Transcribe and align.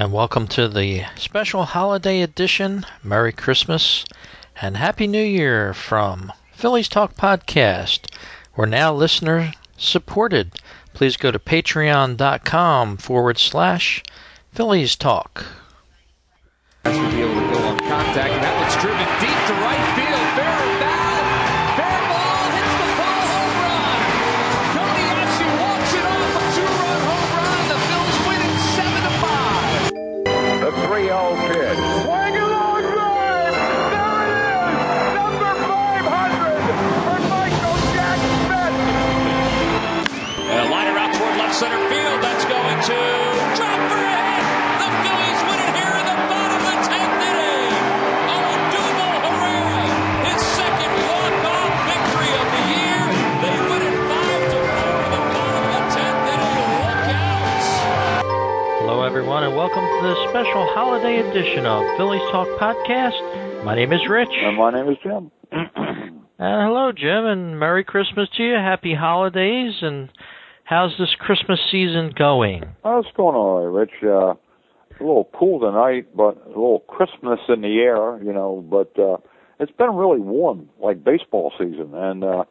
and 0.00 0.14
welcome 0.14 0.46
to 0.48 0.66
the 0.66 1.04
special 1.16 1.62
holiday 1.62 2.22
edition. 2.22 2.86
Merry 3.04 3.32
Christmas 3.32 4.06
and 4.62 4.74
Happy 4.74 5.06
New 5.06 5.22
Year 5.22 5.74
from 5.74 6.32
Phillies 6.54 6.88
Talk 6.88 7.14
Podcast. 7.16 8.10
We're 8.56 8.64
now 8.64 8.94
listener 8.94 9.52
supported. 9.76 10.58
Please 10.94 11.18
go 11.18 11.30
to 11.30 11.38
patreon.com 11.38 12.96
forward 12.96 13.36
slash 13.36 14.02
Phillies 14.54 14.96
Talk. 14.96 15.44
Should 16.86 17.10
be 17.10 17.20
able 17.20 17.34
to 17.34 17.50
go 17.52 17.58
on 17.58 17.78
contact, 17.80 18.32
and 18.32 18.42
that 18.42 18.56
one's 18.56 18.80
driven 18.80 19.04
deep 19.20 19.49
the 60.02 60.28
special 60.30 60.66
holiday 60.72 61.18
edition 61.18 61.66
of 61.66 61.84
Phillies 61.98 62.22
Talk 62.32 62.48
Podcast. 62.58 63.64
My 63.64 63.74
name 63.74 63.92
is 63.92 64.00
Rich. 64.08 64.30
And 64.32 64.56
my 64.56 64.70
name 64.70 64.88
is 64.88 64.96
Jim. 65.02 65.30
Uh, 66.40 66.64
hello, 66.64 66.90
Jim, 66.90 67.26
and 67.26 67.60
Merry 67.60 67.84
Christmas 67.84 68.26
to 68.34 68.42
you. 68.42 68.54
Happy 68.54 68.94
holidays, 68.94 69.74
and 69.82 70.08
how's 70.64 70.90
this 70.98 71.14
Christmas 71.18 71.60
season 71.70 72.14
going? 72.18 72.64
Oh, 72.82 73.00
it's 73.00 73.14
going 73.14 73.36
all 73.36 73.60
right, 73.60 73.80
Rich. 73.80 73.90
Uh, 74.02 74.08
a 74.08 74.38
little 74.98 75.28
cool 75.38 75.60
tonight, 75.60 76.16
but 76.16 76.42
a 76.46 76.48
little 76.48 76.82
Christmas 76.88 77.40
in 77.50 77.60
the 77.60 77.80
air, 77.80 78.18
you 78.24 78.32
know. 78.32 78.64
But 78.70 78.98
uh, 78.98 79.18
it's 79.58 79.72
been 79.72 79.94
really 79.94 80.20
warm, 80.20 80.70
like 80.82 81.04
baseball 81.04 81.52
season. 81.58 81.90
And 81.92 82.24
uh, 82.24 82.44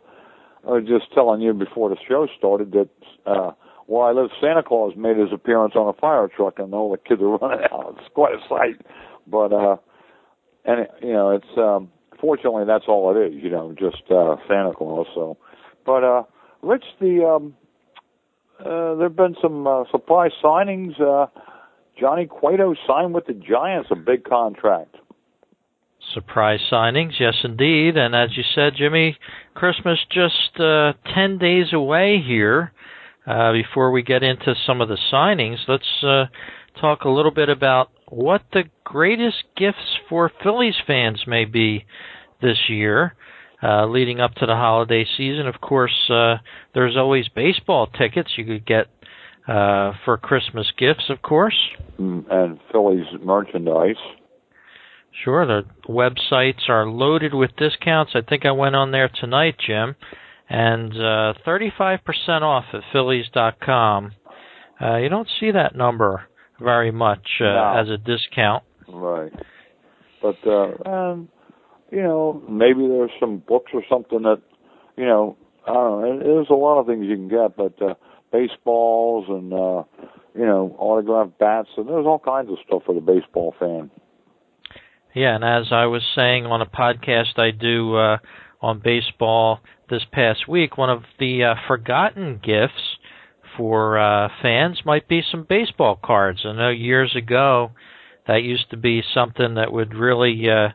I 0.68 0.70
was 0.70 0.84
just 0.88 1.12
telling 1.16 1.42
you 1.42 1.56
before 1.56 1.90
the 1.90 1.98
show 2.08 2.28
started 2.38 2.72
that 2.74 2.90
uh, 3.26 3.54
where 3.90 4.08
I 4.08 4.12
live, 4.12 4.30
Santa 4.40 4.62
Claus 4.62 4.94
made 4.96 5.18
his 5.18 5.34
appearance 5.34 5.74
on 5.76 5.90
a 5.90 6.00
fire 6.00 6.28
truck, 6.28 6.60
and 6.60 6.74
all 6.76 6.92
the 6.92 6.98
kids 6.98 7.22
are 7.22 7.38
running 7.42 7.66
out. 7.72 7.96
It's 8.00 8.14
quite 8.14 8.34
a 8.36 8.48
sight. 8.48 8.86
But 9.26 9.52
uh, 9.52 9.78
and 10.64 10.82
it, 10.82 10.92
you 11.02 11.14
know, 11.14 11.32
it's 11.32 11.58
um, 11.58 11.90
fortunately 12.22 12.66
that's 12.66 12.86
all 12.88 13.16
it 13.16 13.20
is, 13.20 13.44
you 13.44 13.50
know, 13.50 13.74
just 13.78 14.04
uh, 14.12 14.36
Santa 14.48 14.74
Claus. 14.76 15.08
So, 15.16 15.38
but 15.86 16.04
uh, 16.04 16.24
Rich, 16.62 16.86
the 17.00 17.26
um, 17.26 17.56
uh, 18.60 18.94
there've 18.96 19.16
been 19.16 19.36
some 19.42 19.66
uh, 19.66 19.86
surprise 19.90 20.32
signings. 20.44 21.02
Uh, 21.02 21.26
Johnny 22.00 22.28
Cueto 22.28 22.76
signed 22.88 23.14
with 23.16 23.26
the 23.26 23.34
Giants, 23.34 23.90
a 23.92 23.96
big 23.96 24.24
contract. 24.24 24.98
Surprise 26.14 26.60
signings, 26.72 27.14
yes, 27.20 27.36
indeed. 27.44 27.98
And 27.98 28.16
as 28.16 28.38
you 28.38 28.44
said, 28.56 28.74
Jimmy, 28.78 29.18
Christmas 29.54 30.00
just 30.12 30.60
uh, 30.60 30.94
10 31.14 31.40
days 31.40 31.74
away 31.74 32.22
here. 32.26 32.72
Uh, 33.30 33.52
before 33.54 33.92
we 33.92 34.02
get 34.02 34.24
into 34.24 34.56
some 34.66 34.82
of 34.82 34.90
the 34.90 34.98
signings, 35.14 35.58
let's 35.68 36.04
uh, 36.04 36.26
talk 36.82 37.04
a 37.04 37.10
little 37.10 37.32
bit 37.32 37.48
about 37.48 37.92
what 38.08 38.42
the 38.54 38.64
greatest 38.84 39.44
gifts 39.56 40.00
for 40.10 40.32
Phillies 40.42 40.74
fans 40.88 41.26
may 41.28 41.46
be 41.46 41.86
this 42.42 42.58
year. 42.68 43.14
Uh, 43.62 43.86
leading 43.86 44.20
up 44.20 44.34
to 44.36 44.48
the 44.48 44.56
holiday 44.56 45.06
season, 45.18 45.46
of 45.46 45.62
course, 45.62 46.10
uh, 46.10 46.38
there's 46.74 46.98
always 46.98 47.28
baseball 47.28 47.86
tickets 47.86 48.32
you 48.36 48.46
could 48.46 48.66
get 48.66 48.88
uh, 49.48 49.92
for 50.06 50.18
Christmas 50.18 50.72
gifts, 50.76 51.04
of 51.10 51.22
course. 51.22 51.58
Mm, 52.00 52.26
And 52.32 52.60
Phillies 52.72 53.06
merchandise. 53.22 53.96
Sure, 55.24 55.46
the 55.46 55.66
websites 55.88 56.68
are 56.68 56.88
loaded 56.88 57.34
with 57.36 57.56
discounts. 57.58 58.14
I 58.16 58.22
think 58.22 58.46
I 58.46 58.52
went 58.52 58.76
on 58.76 58.92
there 58.92 59.10
tonight, 59.10 59.56
Jim, 59.64 59.96
and 60.50 60.92
uh, 60.94 61.34
35% 61.46 62.00
off 62.42 62.66
at 62.74 62.82
Phillies.com. 62.92 64.12
Uh, 64.82 64.96
you 64.98 65.10
don't 65.10 65.28
see 65.40 65.52
that 65.52 65.76
number 65.76 66.24
very 66.60 66.92
much 66.92 67.28
uh, 67.42 67.44
No. 67.46 67.74
as 67.82 67.90
a 67.90 67.98
discount. 67.98 68.64
Right. 68.88 69.32
But 70.22 70.36
uh 70.46 70.90
um 70.90 71.30
you 71.92 72.04
know, 72.04 72.42
maybe 72.50 72.88
there's 72.88 73.12
some 73.20 73.38
books 73.38 73.72
or 73.74 73.84
something 73.90 74.24
that 74.24 74.42
you 74.98 75.06
know, 75.06 75.38
I 75.68 75.74
don't 75.74 76.02
know, 76.02 76.20
there's 76.20 76.50
a 76.50 76.54
lot 76.54 76.80
of 76.80 76.88
things 76.88 77.06
you 77.08 77.16
can 77.16 77.30
get, 77.30 77.56
but 77.56 77.82
uh 77.82 77.94
baseballs 78.34 79.26
and 79.30 79.54
uh 79.54 79.84
you 80.36 80.46
know, 80.46 80.76
autographed 80.78 81.38
bats 81.40 81.70
and 81.78 81.88
there's 81.88 82.06
all 82.06 82.20
kinds 82.20 82.50
of 82.50 82.58
stuff 82.66 82.82
for 82.86 82.94
the 82.96 83.02
baseball 83.02 83.54
fan. 83.60 83.90
Yeah, 85.14 85.36
and 85.36 85.44
as 85.44 85.72
I 85.72 85.86
was 85.86 86.04
saying 86.16 86.46
on 86.46 86.62
a 86.62 86.66
podcast 86.66 87.38
I 87.38 87.52
do 87.52 87.96
uh, 87.96 88.18
on 88.62 88.80
baseball 88.80 89.60
this 89.90 90.06
past 90.12 90.48
week, 90.48 90.78
one 90.78 90.90
of 90.90 91.04
the 91.20 91.44
uh, 91.44 91.56
forgotten 91.68 92.40
gifts 92.44 92.98
for 93.58 93.98
uh, 93.98 94.30
fans 94.42 94.82
might 94.86 95.08
be 95.08 95.22
some 95.30 95.46
baseball 95.48 96.00
cards. 96.04 96.42
I 96.46 96.54
know 96.54 96.70
years 96.70 97.16
ago 97.16 97.72
that 98.28 98.44
used 98.44 98.70
to 98.72 98.78
be 98.78 99.04
something 99.14 99.56
that 99.56 99.72
would 99.72 99.94
really 99.94 100.50
uh, 100.50 100.70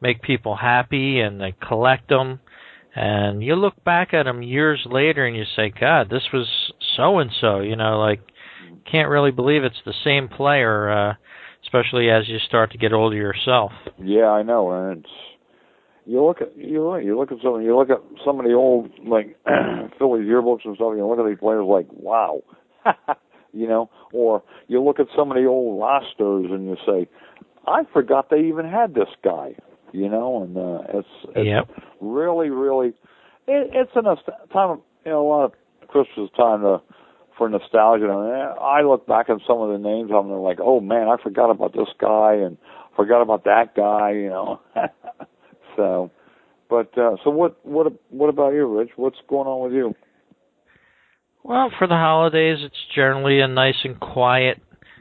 make 0.00 0.22
people 0.22 0.56
happy, 0.56 1.20
and 1.20 1.40
they 1.40 1.54
collect 1.66 2.08
them. 2.08 2.40
And 2.94 3.42
you 3.42 3.54
look 3.54 3.82
back 3.84 4.12
at 4.12 4.24
them 4.24 4.42
years 4.42 4.80
later, 4.84 5.26
and 5.26 5.36
you 5.36 5.44
say, 5.56 5.70
"God, 5.70 6.10
this 6.10 6.24
was 6.32 6.72
so 6.96 7.18
and 7.18 7.30
so." 7.40 7.60
You 7.60 7.76
know, 7.76 7.98
like 7.98 8.20
can't 8.90 9.08
really 9.08 9.30
believe 9.30 9.64
it's 9.64 9.82
the 9.84 9.94
same 10.04 10.28
player. 10.28 10.90
Uh, 10.90 11.14
especially 11.62 12.10
as 12.10 12.28
you 12.28 12.38
start 12.38 12.72
to 12.72 12.78
get 12.78 12.92
older 12.92 13.16
yourself. 13.16 13.72
Yeah, 14.02 14.30
I 14.30 14.42
know, 14.42 14.70
and 14.70 14.98
it's 14.98 15.12
you 16.10 16.24
look 16.24 16.40
at 16.42 16.56
you 16.56 16.84
look 16.90 17.04
you 17.04 17.16
look 17.16 17.30
at 17.30 17.38
some 17.42 17.62
you 17.62 17.76
look 17.76 17.88
at 17.88 18.02
some 18.24 18.40
of 18.40 18.44
the 18.44 18.52
old 18.52 18.90
like 19.06 19.36
Phillies 19.98 20.26
yearbooks 20.26 20.64
and 20.64 20.74
stuff. 20.74 20.94
You 20.96 21.06
look 21.06 21.20
at 21.20 21.26
these 21.28 21.38
players 21.38 21.64
like 21.64 21.86
wow, 21.92 22.42
you 23.52 23.68
know, 23.68 23.88
or 24.12 24.42
you 24.66 24.82
look 24.82 24.98
at 24.98 25.06
some 25.16 25.30
of 25.30 25.36
the 25.36 25.44
old 25.46 25.80
rosters 25.80 26.46
and 26.50 26.64
you 26.66 26.76
say, 26.84 27.08
I 27.68 27.84
forgot 27.92 28.28
they 28.28 28.40
even 28.40 28.66
had 28.66 28.94
this 28.94 29.08
guy, 29.22 29.54
you 29.92 30.08
know, 30.08 30.42
and 30.42 30.56
uh, 30.58 30.98
it's 30.98 31.36
it's 31.36 31.46
Yep. 31.46 31.68
really 32.00 32.50
really 32.50 32.88
it, 33.46 33.70
it's 33.72 33.92
a 33.94 34.00
nost- 34.00 34.50
time 34.52 34.70
of 34.70 34.80
you 35.04 35.12
know 35.12 35.24
a 35.24 35.28
lot 35.28 35.44
of 35.44 35.52
Christmas 35.88 36.28
time 36.36 36.62
to 36.62 36.82
for 37.38 37.48
nostalgia. 37.48 38.10
And 38.10 38.58
I 38.60 38.82
look 38.82 39.06
back 39.06 39.30
at 39.30 39.38
some 39.46 39.60
of 39.60 39.70
the 39.70 39.78
names 39.78 40.10
on 40.10 40.28
them 40.28 40.40
like, 40.40 40.58
oh 40.60 40.80
man, 40.80 41.06
I 41.06 41.22
forgot 41.22 41.50
about 41.50 41.72
this 41.72 41.88
guy 42.00 42.34
and 42.34 42.58
forgot 42.96 43.22
about 43.22 43.44
that 43.44 43.76
guy, 43.76 44.10
you 44.10 44.28
know. 44.28 44.60
so, 45.80 46.10
but 46.68 46.96
uh, 46.98 47.16
so 47.24 47.30
what 47.30 47.64
what 47.64 47.92
what 48.10 48.28
about 48.28 48.52
you, 48.52 48.66
Rich? 48.66 48.90
What's 48.96 49.16
going 49.28 49.46
on 49.46 49.64
with 49.64 49.72
you? 49.72 49.94
Well, 51.42 51.70
for 51.78 51.86
the 51.86 51.94
holidays, 51.94 52.58
it's 52.60 52.94
generally 52.94 53.40
a 53.40 53.48
nice 53.48 53.78
and 53.82 53.98
quiet, 53.98 54.60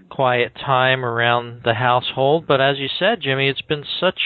quiet 0.09 0.53
time 0.55 1.03
around 1.03 1.63
the 1.65 1.73
household. 1.73 2.47
But 2.47 2.61
as 2.61 2.77
you 2.77 2.87
said, 2.97 3.19
Jimmy, 3.21 3.49
it's 3.49 3.61
been 3.61 3.83
such 3.99 4.19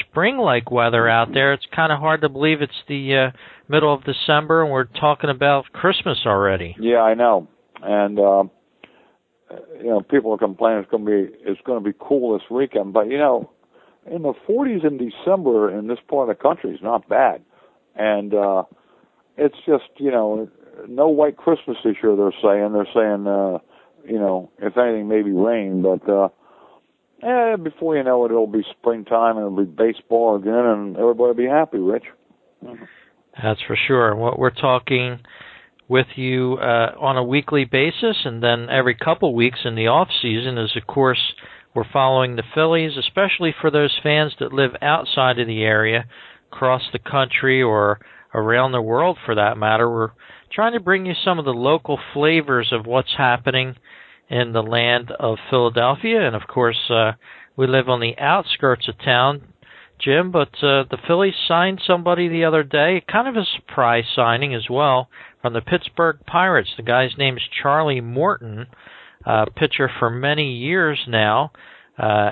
spring-like 0.00 0.70
weather 0.70 1.08
out 1.08 1.32
there. 1.32 1.54
It's 1.54 1.64
kind 1.74 1.90
of 1.90 2.00
hard 2.00 2.20
to 2.20 2.28
believe 2.28 2.60
it's 2.60 2.84
the 2.86 3.16
uh, 3.16 3.36
middle 3.66 3.94
of 3.94 4.04
December 4.04 4.62
and 4.62 4.70
we're 4.70 4.84
talking 4.84 5.30
about 5.30 5.72
Christmas 5.72 6.18
already. 6.26 6.76
Yeah, 6.78 6.98
I 6.98 7.14
know, 7.14 7.48
and 7.82 8.18
um, 8.18 8.50
you 9.80 9.86
know 9.86 10.02
people 10.02 10.34
are 10.34 10.38
complaining 10.38 10.82
it's 10.82 10.90
going 10.90 11.06
to 11.06 11.10
be 11.10 11.34
it's 11.44 11.60
going 11.64 11.82
to 11.82 11.90
be 11.90 11.96
cool 11.98 12.38
this 12.38 12.50
weekend, 12.50 12.92
but 12.92 13.08
you 13.10 13.16
know, 13.16 13.50
in 14.10 14.22
the 14.22 14.34
40s 14.48 14.86
in 14.86 14.98
December 14.98 15.76
in 15.76 15.88
this 15.88 15.98
part 16.08 16.28
of 16.28 16.36
the 16.36 16.42
country 16.42 16.70
is 16.70 16.80
not 16.82 17.08
bad, 17.08 17.42
and 17.94 18.34
uh, 18.34 18.64
it's 19.36 19.56
just 19.66 19.84
you 19.98 20.10
know 20.10 20.48
no 20.88 21.08
white 21.08 21.36
Christmas 21.36 21.76
this 21.84 21.96
year. 22.02 22.16
They're 22.16 22.32
saying 22.42 22.72
they're 22.72 22.86
saying 22.94 23.26
uh, 23.26 23.58
you 24.04 24.18
know 24.18 24.50
if 24.58 24.76
anything 24.76 25.08
maybe 25.08 25.32
rain, 25.32 25.82
but 25.82 26.08
uh, 26.08 26.28
eh, 27.22 27.56
before 27.56 27.96
you 27.96 28.04
know 28.04 28.24
it, 28.24 28.30
it'll 28.30 28.46
be 28.46 28.64
springtime 28.78 29.36
and 29.36 29.46
it'll 29.46 29.64
be 29.64 29.70
baseball 29.70 30.36
again, 30.36 30.54
and 30.54 30.96
everybody 30.96 31.28
will 31.28 31.34
be 31.34 31.46
happy. 31.46 31.78
Rich. 31.78 32.04
That's 33.42 33.60
for 33.66 33.76
sure. 33.86 34.16
What 34.16 34.38
we're 34.38 34.50
talking 34.50 35.20
with 35.88 36.06
you 36.16 36.54
uh, 36.60 36.92
on 37.00 37.16
a 37.16 37.24
weekly 37.24 37.64
basis, 37.64 38.16
and 38.24 38.42
then 38.42 38.68
every 38.68 38.94
couple 38.94 39.34
weeks 39.34 39.60
in 39.64 39.74
the 39.74 39.86
off 39.86 40.08
season, 40.20 40.58
is 40.58 40.76
of 40.76 40.86
course 40.86 41.34
we're 41.78 41.92
following 41.92 42.34
the 42.34 42.42
Phillies, 42.56 42.96
especially 42.98 43.54
for 43.60 43.70
those 43.70 43.96
fans 44.02 44.34
that 44.40 44.52
live 44.52 44.72
outside 44.82 45.38
of 45.38 45.46
the 45.46 45.62
area, 45.62 46.06
across 46.50 46.82
the 46.92 46.98
country 46.98 47.62
or 47.62 48.00
around 48.34 48.72
the 48.72 48.82
world 48.82 49.16
for 49.24 49.36
that 49.36 49.56
matter. 49.56 49.88
We're 49.88 50.10
trying 50.52 50.72
to 50.72 50.80
bring 50.80 51.06
you 51.06 51.12
some 51.24 51.38
of 51.38 51.44
the 51.44 51.52
local 51.52 51.96
flavors 52.12 52.72
of 52.72 52.84
what's 52.84 53.14
happening 53.16 53.76
in 54.28 54.52
the 54.52 54.62
land 54.62 55.12
of 55.20 55.38
Philadelphia, 55.50 56.26
and 56.26 56.34
of 56.34 56.48
course, 56.48 56.90
uh, 56.90 57.12
we 57.56 57.68
live 57.68 57.88
on 57.88 58.00
the 58.00 58.18
outskirts 58.18 58.88
of 58.88 58.98
town, 59.04 59.42
Jim. 60.00 60.32
But 60.32 60.54
uh, 60.56 60.82
the 60.90 60.98
Phillies 61.06 61.34
signed 61.46 61.80
somebody 61.86 62.26
the 62.26 62.44
other 62.44 62.64
day, 62.64 63.04
kind 63.08 63.28
of 63.28 63.36
a 63.36 63.46
surprise 63.56 64.04
signing 64.16 64.52
as 64.52 64.66
well, 64.68 65.10
from 65.42 65.52
the 65.52 65.60
Pittsburgh 65.60 66.18
Pirates. 66.26 66.70
The 66.76 66.82
guy's 66.82 67.16
name 67.16 67.36
is 67.36 67.44
Charlie 67.62 68.00
Morton, 68.00 68.66
uh, 69.26 69.46
pitcher 69.56 69.90
for 69.98 70.10
many 70.10 70.52
years 70.52 70.98
now. 71.08 71.52
Uh, 71.98 72.30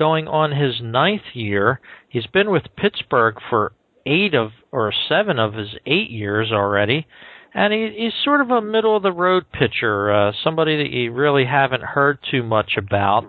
going 0.00 0.26
on 0.26 0.50
his 0.50 0.80
ninth 0.82 1.34
year. 1.34 1.78
He's 2.08 2.26
been 2.26 2.50
with 2.50 2.62
Pittsburgh 2.76 3.36
for 3.50 3.72
eight 4.06 4.34
of 4.34 4.50
or 4.72 4.92
seven 5.08 5.38
of 5.38 5.54
his 5.54 5.68
eight 5.86 6.10
years 6.10 6.50
already, 6.50 7.06
and 7.54 7.72
he, 7.72 7.94
he's 7.96 8.24
sort 8.24 8.40
of 8.40 8.50
a 8.50 8.62
middle 8.62 8.96
of 8.96 9.02
the 9.02 9.12
road 9.12 9.44
pitcher, 9.52 10.10
uh, 10.10 10.32
somebody 10.42 10.78
that 10.78 10.90
you 10.90 11.12
really 11.12 11.44
haven't 11.44 11.82
heard 11.82 12.18
too 12.30 12.42
much 12.42 12.72
about. 12.78 13.24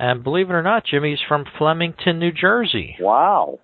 And 0.00 0.24
believe 0.24 0.50
it 0.50 0.54
or 0.54 0.62
not, 0.62 0.84
Jimmy, 0.84 1.10
he's 1.10 1.26
from 1.26 1.44
Flemington, 1.56 2.18
New 2.18 2.32
Jersey. 2.32 2.96
Wow, 3.00 3.60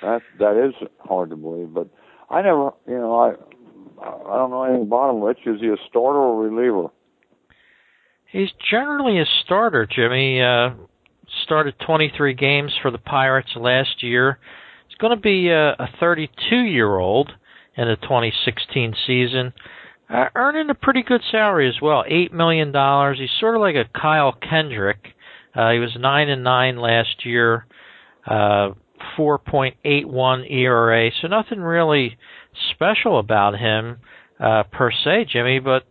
that 0.00 0.22
that 0.38 0.64
is 0.64 0.88
hard 1.00 1.30
to 1.30 1.36
believe. 1.36 1.74
But 1.74 1.88
I 2.28 2.42
never, 2.42 2.70
you 2.86 2.98
know, 2.98 3.18
I 3.18 3.30
I 4.00 4.36
don't 4.36 4.50
know 4.50 4.62
anything 4.62 4.86
about 4.86 5.10
him. 5.10 5.22
Rich, 5.22 5.38
is 5.46 5.60
he 5.60 5.68
a 5.68 5.76
starter 5.88 6.18
or 6.18 6.44
a 6.44 6.48
reliever? 6.48 6.88
He's 8.32 8.50
generally 8.70 9.18
a 9.18 9.24
starter, 9.44 9.86
Jimmy. 9.86 10.40
Uh, 10.40 10.70
started 11.42 11.74
23 11.84 12.34
games 12.34 12.72
for 12.80 12.90
the 12.90 12.98
Pirates 12.98 13.50
last 13.56 14.02
year. 14.02 14.38
He's 14.88 14.98
going 14.98 15.16
to 15.16 15.20
be 15.20 15.48
a, 15.48 15.70
a 15.70 15.88
32 15.98 16.56
year 16.56 16.96
old 16.96 17.32
in 17.76 17.88
the 17.88 17.96
2016 17.96 18.94
season, 19.06 19.52
uh, 20.08 20.26
earning 20.34 20.70
a 20.70 20.74
pretty 20.74 21.02
good 21.02 21.22
salary 21.30 21.68
as 21.68 21.80
well, 21.80 22.04
eight 22.08 22.32
million 22.32 22.72
dollars. 22.72 23.18
He's 23.18 23.30
sort 23.38 23.54
of 23.54 23.60
like 23.60 23.76
a 23.76 23.88
Kyle 23.98 24.32
Kendrick. 24.32 25.14
Uh, 25.54 25.70
he 25.70 25.78
was 25.78 25.96
nine 25.98 26.28
and 26.28 26.44
nine 26.44 26.76
last 26.76 27.24
year, 27.24 27.66
uh, 28.26 28.70
4.81 29.16 30.50
ERA, 30.50 31.10
so 31.20 31.28
nothing 31.28 31.60
really 31.60 32.16
special 32.72 33.18
about 33.18 33.58
him 33.58 33.98
uh, 34.38 34.64
per 34.64 34.90
se, 34.90 35.26
Jimmy. 35.32 35.58
But 35.58 35.84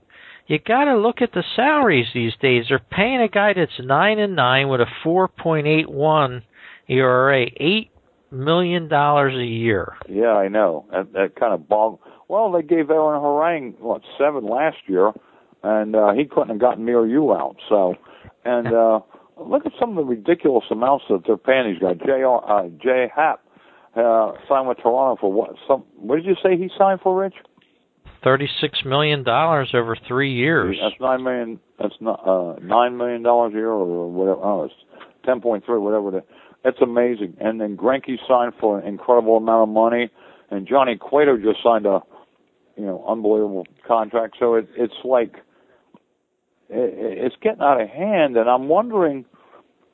you 0.49 0.57
got 0.57 0.85
to 0.85 0.97
look 0.97 1.21
at 1.21 1.31
the 1.31 1.43
salaries 1.55 2.07
these 2.13 2.33
days. 2.41 2.65
They're 2.69 2.79
paying 2.79 3.21
a 3.21 3.27
guy 3.27 3.53
that's 3.53 3.79
nine 3.79 4.17
and 4.17 4.35
nine 4.35 4.67
with 4.67 4.81
a 4.81 4.87
4.81 5.05 6.41
ERA, 6.89 7.45
eight 7.57 7.91
million 8.31 8.87
dollars 8.87 9.35
a 9.35 9.45
year. 9.45 9.93
Yeah, 10.09 10.33
I 10.33 10.47
know. 10.47 10.85
That, 10.91 11.13
that 11.13 11.35
kind 11.39 11.53
of 11.53 11.69
bog. 11.69 11.99
Well, 12.27 12.51
they 12.51 12.63
gave 12.63 12.89
Aaron 12.89 13.21
Harang 13.21 13.79
what 13.79 14.01
seven 14.17 14.43
last 14.47 14.77
year, 14.87 15.11
and 15.61 15.95
uh, 15.95 16.13
he 16.13 16.25
couldn't 16.25 16.49
have 16.49 16.59
gotten 16.59 16.83
me 16.83 16.93
or 16.93 17.05
you 17.05 17.31
out. 17.31 17.57
So, 17.69 17.93
and 18.43 18.67
uh, 18.73 19.01
look 19.37 19.67
at 19.67 19.73
some 19.79 19.91
of 19.91 19.95
the 19.97 20.03
ridiculous 20.03 20.65
amounts 20.71 21.05
that 21.09 21.21
they're 21.27 21.37
paying 21.37 21.71
these 21.71 21.81
guys. 21.81 21.97
J. 22.03 22.23
Uh, 22.23 22.63
Jay 22.81 23.07
Happ 23.15 23.43
uh, 23.95 24.31
signed 24.47 24.67
with 24.67 24.79
Toronto 24.79 25.15
for 25.21 25.31
what? 25.31 25.51
Some 25.67 25.83
what 25.95 26.15
did 26.15 26.25
you 26.25 26.35
say 26.41 26.57
he 26.57 26.71
signed 26.75 27.01
for, 27.01 27.21
Rich? 27.21 27.35
Thirty-six 28.23 28.79
million 28.85 29.23
dollars 29.23 29.69
over 29.73 29.95
three 30.07 30.33
years. 30.33 30.77
That's 30.81 30.99
nine 30.99 31.23
million. 31.23 31.59
That's 31.79 31.95
not 32.01 32.27
uh, 32.27 32.59
nine 32.61 32.97
million 32.97 33.23
dollars 33.23 33.53
a 33.53 33.57
year 33.57 33.69
or 33.69 34.11
whatever. 34.11 34.41
Oh, 34.43 34.63
it's 34.65 34.73
ten 35.25 35.39
point 35.39 35.65
three, 35.65 35.79
whatever. 35.79 36.17
Is. 36.17 36.23
It's 36.65 36.81
amazing. 36.81 37.37
And 37.39 37.61
then 37.61 37.77
Greinke 37.77 38.17
signed 38.27 38.53
for 38.59 38.79
an 38.79 38.87
incredible 38.87 39.37
amount 39.37 39.69
of 39.69 39.73
money, 39.73 40.09
and 40.51 40.67
Johnny 40.67 40.97
Cueto 40.97 41.37
just 41.37 41.63
signed 41.63 41.85
a, 41.85 42.01
you 42.75 42.85
know, 42.85 43.05
unbelievable 43.07 43.65
contract. 43.87 44.35
So 44.39 44.55
it, 44.55 44.67
it's 44.75 44.93
like 45.05 45.35
it, 46.69 47.23
it's 47.25 47.35
getting 47.41 47.61
out 47.61 47.79
of 47.79 47.87
hand, 47.87 48.35
and 48.35 48.49
I'm 48.49 48.67
wondering, 48.67 49.23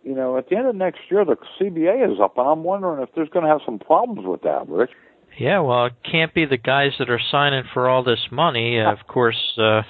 you 0.03 0.15
know, 0.15 0.37
at 0.37 0.49
the 0.49 0.55
end 0.55 0.67
of 0.67 0.75
next 0.75 1.01
year 1.11 1.23
the 1.25 1.35
CBA 1.59 2.11
is 2.11 2.19
up, 2.19 2.37
and 2.37 2.47
I'm 2.47 2.63
wondering 2.63 3.03
if 3.03 3.09
there's 3.15 3.29
going 3.29 3.45
to 3.45 3.51
have 3.51 3.61
some 3.65 3.77
problems 3.77 4.25
with 4.25 4.41
that, 4.41 4.67
Rich. 4.67 4.91
Yeah, 5.37 5.59
well, 5.59 5.87
it 5.87 5.93
can't 6.09 6.33
be 6.33 6.45
the 6.45 6.57
guys 6.57 6.91
that 6.99 7.09
are 7.09 7.19
signing 7.31 7.63
for 7.73 7.89
all 7.89 8.03
this 8.03 8.27
money. 8.31 8.79
Uh, 8.79 8.91
of 8.91 8.99
course, 9.07 9.57
uh, 9.57 9.81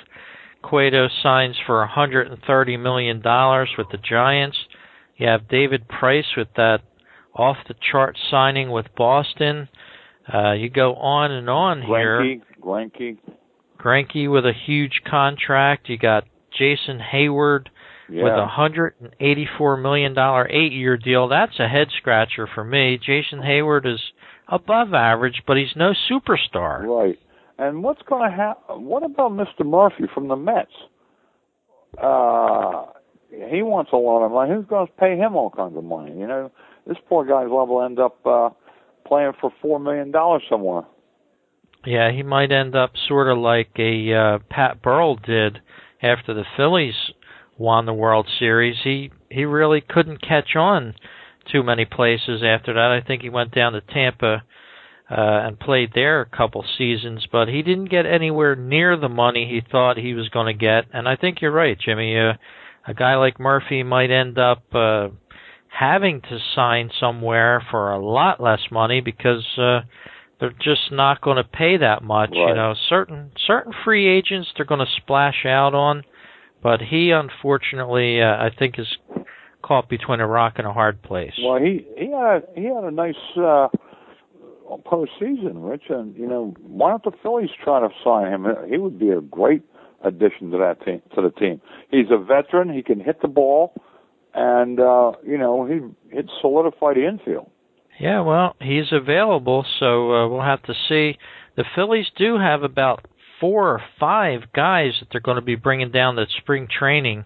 Cueto 0.64 1.08
signs 1.22 1.56
for 1.66 1.80
130 1.80 2.78
million 2.78 3.22
dollars 3.22 3.70
with 3.78 3.88
the 3.92 3.98
Giants. 3.98 4.58
You 5.18 5.28
have 5.28 5.48
David 5.48 5.88
Price 5.88 6.26
with 6.36 6.48
that 6.56 6.80
off 7.34 7.58
the 7.68 7.76
chart 7.92 8.18
signing 8.32 8.72
with 8.72 8.88
Boston. 8.98 9.70
Uh, 10.32 10.54
you 10.54 10.70
go 10.70 10.96
on 10.96 11.32
and 11.32 11.50
on 11.50 11.82
here. 11.84 12.40
Greinke, 12.60 13.18
Greinke 13.80 14.32
with 14.32 14.46
a 14.46 14.54
huge 14.66 15.02
contract. 15.08 15.88
You 15.90 15.98
got 15.98 16.24
Jason 16.58 17.00
Heyward 17.00 17.68
yeah. 18.10 18.24
with 18.24 18.34
a 18.34 18.48
hundred 18.48 18.96
and 19.00 19.16
eighty-four 19.20 19.78
million 19.78 20.16
dollar 20.16 20.50
eight-year 20.50 20.98
deal. 20.98 21.28
That's 21.28 21.60
a 21.60 21.68
head 21.68 21.90
scratcher 21.98 22.48
for 22.54 22.64
me. 22.64 22.98
Jason 22.98 23.40
Heyward 23.40 23.86
is 23.86 24.02
above 24.48 24.94
average, 24.94 25.44
but 25.48 25.58
he's 25.58 25.76
no 25.76 25.94
superstar. 26.10 26.84
Right. 26.84 27.20
And 27.58 27.84
what's 27.84 28.02
going 28.04 28.30
to 28.30 28.36
happen? 28.36 28.86
What 28.86 29.04
about 29.04 29.32
Mr. 29.32 29.66
Murphy 29.66 30.04
from 30.14 30.28
the 30.28 30.36
Mets? 30.36 30.72
Uh, 31.98 32.86
he 33.30 33.62
wants 33.62 33.92
a 33.94 33.98
lot 33.98 34.26
of 34.26 34.32
money. 34.32 34.54
Who's 34.54 34.66
going 34.66 34.88
to 34.88 34.94
pay 34.94 35.16
him 35.18 35.36
all 35.36 35.50
kinds 35.50 35.78
of 35.78 35.84
money? 35.84 36.12
You 36.18 36.28
know, 36.28 36.52
this 36.86 36.98
poor 37.08 37.26
guy's 37.26 37.50
liable 37.50 37.80
to 37.80 37.86
end 37.86 38.00
up 38.00 38.26
uh, 38.26 38.50
playing 39.08 39.34
for 39.40 39.52
four 39.62 39.80
million 39.80 40.12
dollars 40.12 40.44
somewhere. 40.50 40.84
Yeah, 41.86 42.12
he 42.12 42.24
might 42.24 42.52
end 42.52 42.76
up 42.76 42.92
sort 43.08 43.30
of 43.30 43.38
like 43.38 43.70
a 43.78 44.14
uh, 44.14 44.40
Pat 44.50 44.82
Burrell 44.82 45.16
did 45.18 45.60
after 46.02 46.34
the 46.34 46.46
Phillies 46.58 46.96
won 47.58 47.86
the 47.86 47.94
World 47.94 48.28
Series. 48.40 48.78
He 48.84 49.12
he 49.30 49.46
really 49.46 49.82
couldn't 49.82 50.22
catch 50.22 50.56
on 50.56 50.96
too 51.52 51.64
many 51.64 51.86
places 51.86 52.42
after 52.44 52.74
that. 52.74 52.92
I 52.92 53.06
think 53.06 53.22
he 53.22 53.30
went 53.30 53.54
down 53.54 53.74
to 53.74 53.82
Tampa 53.82 54.44
uh, 55.10 55.16
and 55.16 55.60
played 55.60 55.92
there 55.94 56.22
a 56.22 56.26
couple 56.38 56.66
seasons, 56.78 57.28
but 57.32 57.48
he 57.48 57.62
didn't 57.62 57.90
get 57.90 58.06
anywhere 58.06 58.56
near 58.56 58.98
the 58.98 59.10
money 59.10 59.48
he 59.48 59.62
thought 59.72 59.98
he 59.98 60.14
was 60.14 60.30
going 60.30 60.48
to 60.48 60.60
get. 60.60 60.86
And 60.94 61.08
I 61.08 61.16
think 61.16 61.42
you're 61.42 61.52
right, 61.52 61.78
Jimmy. 61.80 62.18
Uh, 62.18 62.34
a 62.88 62.94
guy 62.94 63.16
like 63.16 63.40
Murphy 63.40 63.84
might 63.84 64.12
end 64.12 64.38
up 64.38 64.64
uh, 64.74 65.10
having 65.68 66.22
to 66.22 66.40
sign 66.56 66.90
somewhere 67.00 67.66
for 67.70 67.92
a 67.92 68.04
lot 68.04 68.42
less 68.42 68.62
money 68.72 69.02
because 69.02 69.46
uh, 69.58 69.82
they're 70.40 70.54
just 70.62 70.92
not 70.92 71.22
going 71.22 71.38
to 71.38 71.44
pay 71.44 71.78
that 71.78 72.04
much. 72.04 72.32
Right. 72.32 72.50
You 72.50 72.56
know, 72.56 72.76
certain 72.90 73.32
certain 73.46 73.74
free 73.84 74.08
agents 74.08 74.50
they're 74.56 74.66
going 74.66 74.86
to 74.86 74.92
splash 74.98 75.46
out 75.46 75.74
on, 75.74 76.04
but 76.64 76.82
he 76.82 77.12
unfortunately 77.12 78.22
uh, 78.22 78.26
I 78.26 78.50
think 78.58 78.80
is 78.80 78.88
caught 79.66 79.90
between 79.90 80.20
a 80.20 80.28
rock 80.28 80.54
and 80.58 80.68
a 80.68 80.74
hard 80.74 81.02
place. 81.02 81.34
Well, 81.44 81.60
he 81.60 81.86
he 81.98 82.12
had 82.12 82.44
he 82.56 82.66
had 82.66 82.84
a 82.84 82.92
nice 82.92 83.16
uh, 83.36 83.68
postseason, 84.86 85.70
Rich, 85.70 85.86
and 85.90 86.16
you 86.16 86.28
know 86.28 86.54
why 86.62 86.92
don't 86.92 87.04
the 87.04 87.12
Phillies 87.24 87.50
try 87.64 87.80
to 87.80 87.90
sign 88.04 88.32
him? 88.32 88.46
He 88.70 88.78
would 88.78 89.00
be 89.00 89.10
a 89.10 89.22
great 89.22 89.64
addition 90.04 90.52
to 90.52 90.58
that 90.58 90.86
team 90.86 91.02
to 91.16 91.22
the 91.22 91.32
team. 91.32 91.62
He's 91.90 92.08
a 92.12 92.18
veteran. 92.18 92.74
He 92.74 92.84
can 92.84 93.00
hit 93.00 93.22
the 93.22 93.28
ball, 93.28 93.74
and 94.34 94.80
uh, 94.80 95.14
you 95.26 95.38
know 95.38 95.66
he 95.66 96.16
he'd 96.16 96.30
solidify 96.42 96.94
the 96.94 97.08
infield. 97.08 97.50
Yeah, 98.00 98.22
well, 98.22 98.56
he's 98.60 98.92
available, 98.92 99.66
so 99.80 100.12
uh, 100.12 100.28
we'll 100.28 100.42
have 100.42 100.64
to 100.64 100.74
see. 100.90 101.18
The 101.56 101.64
Phillies 101.76 102.08
do 102.18 102.38
have 102.38 102.62
about 102.62 103.06
four 103.40 103.70
or 103.70 103.82
five 104.00 104.42
guys 104.54 104.94
that 105.00 105.08
they're 105.12 105.22
going 105.22 105.36
to 105.36 105.42
be 105.42 105.56
bringing 105.56 105.92
down 105.92 106.18
that 106.18 106.28
spring 106.42 106.68
training 106.68 107.24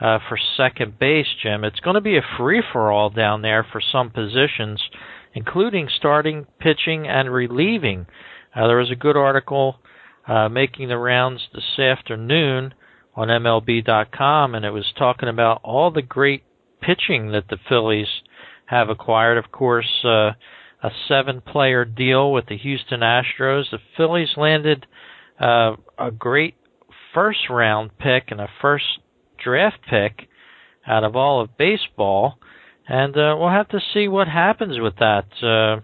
uh, 0.00 0.18
for 0.28 0.38
second 0.56 0.98
base, 0.98 1.26
Jim. 1.42 1.64
It's 1.64 1.80
going 1.80 1.94
to 1.94 2.00
be 2.00 2.16
a 2.16 2.36
free 2.38 2.62
for 2.72 2.90
all 2.90 3.10
down 3.10 3.42
there 3.42 3.66
for 3.70 3.80
some 3.80 4.10
positions, 4.10 4.82
including 5.34 5.88
starting, 5.94 6.46
pitching, 6.58 7.06
and 7.06 7.32
relieving. 7.32 8.06
Uh, 8.54 8.66
there 8.66 8.78
was 8.78 8.90
a 8.90 8.96
good 8.96 9.16
article 9.16 9.76
uh, 10.26 10.48
making 10.48 10.88
the 10.88 10.96
rounds 10.96 11.42
this 11.54 11.78
afternoon 11.78 12.74
on 13.14 13.28
MLB.com, 13.28 14.54
and 14.54 14.64
it 14.64 14.70
was 14.70 14.92
talking 14.96 15.28
about 15.28 15.60
all 15.62 15.90
the 15.90 16.02
great 16.02 16.44
pitching 16.80 17.32
that 17.32 17.48
the 17.48 17.58
Phillies 17.68 18.08
have 18.66 18.88
acquired. 18.88 19.36
Of 19.36 19.52
course, 19.52 20.02
uh, 20.04 20.30
a 20.82 20.90
seven-player 21.08 21.84
deal 21.84 22.32
with 22.32 22.46
the 22.46 22.56
Houston 22.56 23.00
Astros. 23.00 23.70
The 23.70 23.78
Phillies 23.96 24.30
landed 24.36 24.86
uh, 25.38 25.76
a 25.98 26.10
great 26.10 26.54
first-round 27.12 27.98
pick 27.98 28.30
and 28.30 28.40
a 28.40 28.48
first 28.62 28.99
draft 29.42 29.78
pick 29.88 30.28
out 30.86 31.04
of 31.04 31.16
all 31.16 31.40
of 31.40 31.56
baseball, 31.56 32.38
and 32.88 33.16
uh, 33.16 33.36
we'll 33.38 33.50
have 33.50 33.68
to 33.68 33.80
see 33.92 34.08
what 34.08 34.28
happens 34.28 34.80
with 34.80 34.96
that. 34.96 35.26
Uh, 35.42 35.80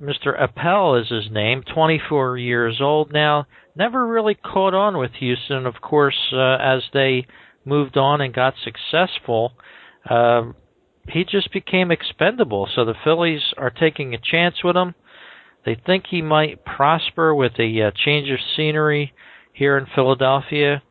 Mr. 0.00 0.38
Appel 0.38 0.96
is 0.96 1.08
his 1.08 1.30
name, 1.30 1.62
24 1.74 2.36
years 2.38 2.78
old 2.80 3.12
now. 3.12 3.46
Never 3.74 4.06
really 4.06 4.34
caught 4.34 4.74
on 4.74 4.98
with 4.98 5.12
Houston, 5.18 5.66
of 5.66 5.80
course, 5.80 6.32
uh, 6.32 6.56
as 6.56 6.82
they 6.92 7.26
moved 7.64 7.96
on 7.96 8.20
and 8.20 8.34
got 8.34 8.54
successful. 8.62 9.52
Uh, 10.08 10.52
he 11.08 11.24
just 11.24 11.52
became 11.52 11.90
expendable, 11.90 12.68
so 12.74 12.84
the 12.84 12.94
Phillies 13.04 13.42
are 13.56 13.70
taking 13.70 14.14
a 14.14 14.18
chance 14.18 14.56
with 14.62 14.76
him. 14.76 14.94
They 15.64 15.74
think 15.74 16.04
he 16.08 16.22
might 16.22 16.64
prosper 16.64 17.34
with 17.34 17.52
a 17.58 17.82
uh, 17.82 17.90
change 18.04 18.30
of 18.30 18.38
scenery 18.56 19.12
here 19.52 19.76
in 19.78 19.86
Philadelphia. 19.94 20.82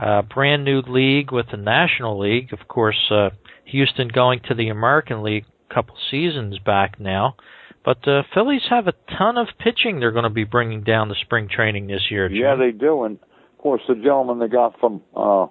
Uh, 0.00 0.22
brand 0.22 0.64
new 0.64 0.82
league 0.86 1.30
with 1.30 1.46
the 1.50 1.56
National 1.56 2.18
League. 2.18 2.52
Of 2.52 2.66
course, 2.68 3.10
uh, 3.10 3.30
Houston 3.64 4.08
going 4.08 4.40
to 4.48 4.54
the 4.54 4.68
American 4.68 5.22
League 5.22 5.44
a 5.70 5.74
couple 5.74 5.94
seasons 6.10 6.58
back 6.58 6.98
now. 6.98 7.36
But 7.84 7.98
the 8.04 8.22
Phillies 8.34 8.62
have 8.68 8.88
a 8.88 8.94
ton 9.16 9.38
of 9.38 9.48
pitching 9.58 10.00
they're 10.00 10.12
going 10.12 10.24
to 10.24 10.30
be 10.30 10.44
bringing 10.44 10.82
down 10.82 11.08
to 11.08 11.14
spring 11.20 11.48
training 11.50 11.86
this 11.86 12.10
year. 12.10 12.28
Jim. 12.28 12.38
Yeah, 12.38 12.56
they 12.56 12.72
do, 12.72 13.04
and 13.04 13.16
of 13.16 13.58
course 13.58 13.80
the 13.88 13.94
gentleman 13.94 14.38
they 14.38 14.48
got 14.48 14.78
from 14.78 15.00
uh, 15.16 15.46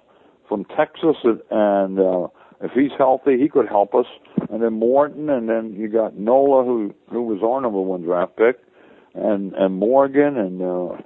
from 0.48 0.64
Texas, 0.76 1.16
and 1.50 1.98
uh, 1.98 2.28
if 2.60 2.72
he's 2.72 2.90
healthy, 2.98 3.38
he 3.38 3.48
could 3.48 3.68
help 3.68 3.94
us. 3.94 4.06
And 4.50 4.62
then 4.62 4.74
Morton, 4.74 5.28
and 5.30 5.48
then 5.48 5.74
you 5.76 5.88
got 5.88 6.16
Nola, 6.16 6.64
who 6.64 6.94
who 7.10 7.22
was 7.22 7.40
our 7.42 7.60
number 7.60 7.80
one 7.80 8.02
draft 8.02 8.36
pick, 8.36 8.58
and 9.14 9.52
and 9.54 9.74
Morgan, 9.74 10.36
and 10.36 10.62
uh, 10.62 10.96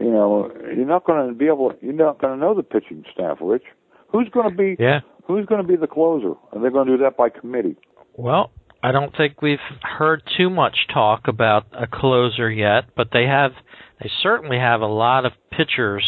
you 0.00 0.10
know 0.10 0.50
you're 0.64 0.86
not 0.86 1.04
going 1.04 1.28
to 1.28 1.34
be 1.34 1.46
able, 1.46 1.72
you're 1.80 1.92
not 1.92 2.20
going 2.20 2.38
to 2.38 2.40
know 2.40 2.54
the 2.54 2.62
pitching 2.62 3.04
staff, 3.12 3.38
Rich. 3.40 3.64
Who's 4.10 4.28
going 4.30 4.50
to 4.50 4.56
be? 4.56 4.76
Yeah. 4.78 5.00
Who's 5.26 5.46
going 5.46 5.60
to 5.60 5.68
be 5.68 5.76
the 5.76 5.86
closer? 5.86 6.32
And 6.52 6.62
they're 6.62 6.70
going 6.70 6.86
to 6.86 6.96
do 6.96 7.02
that 7.02 7.16
by 7.16 7.28
committee? 7.28 7.76
Well, 8.16 8.50
I 8.82 8.92
don't 8.92 9.14
think 9.16 9.42
we've 9.42 9.58
heard 9.82 10.22
too 10.36 10.48
much 10.48 10.76
talk 10.92 11.28
about 11.28 11.66
a 11.72 11.86
closer 11.86 12.50
yet, 12.50 12.84
but 12.96 13.08
they 13.12 13.24
have 13.24 13.52
they 14.00 14.10
certainly 14.22 14.58
have 14.58 14.80
a 14.80 14.86
lot 14.86 15.26
of 15.26 15.32
pitchers 15.50 16.04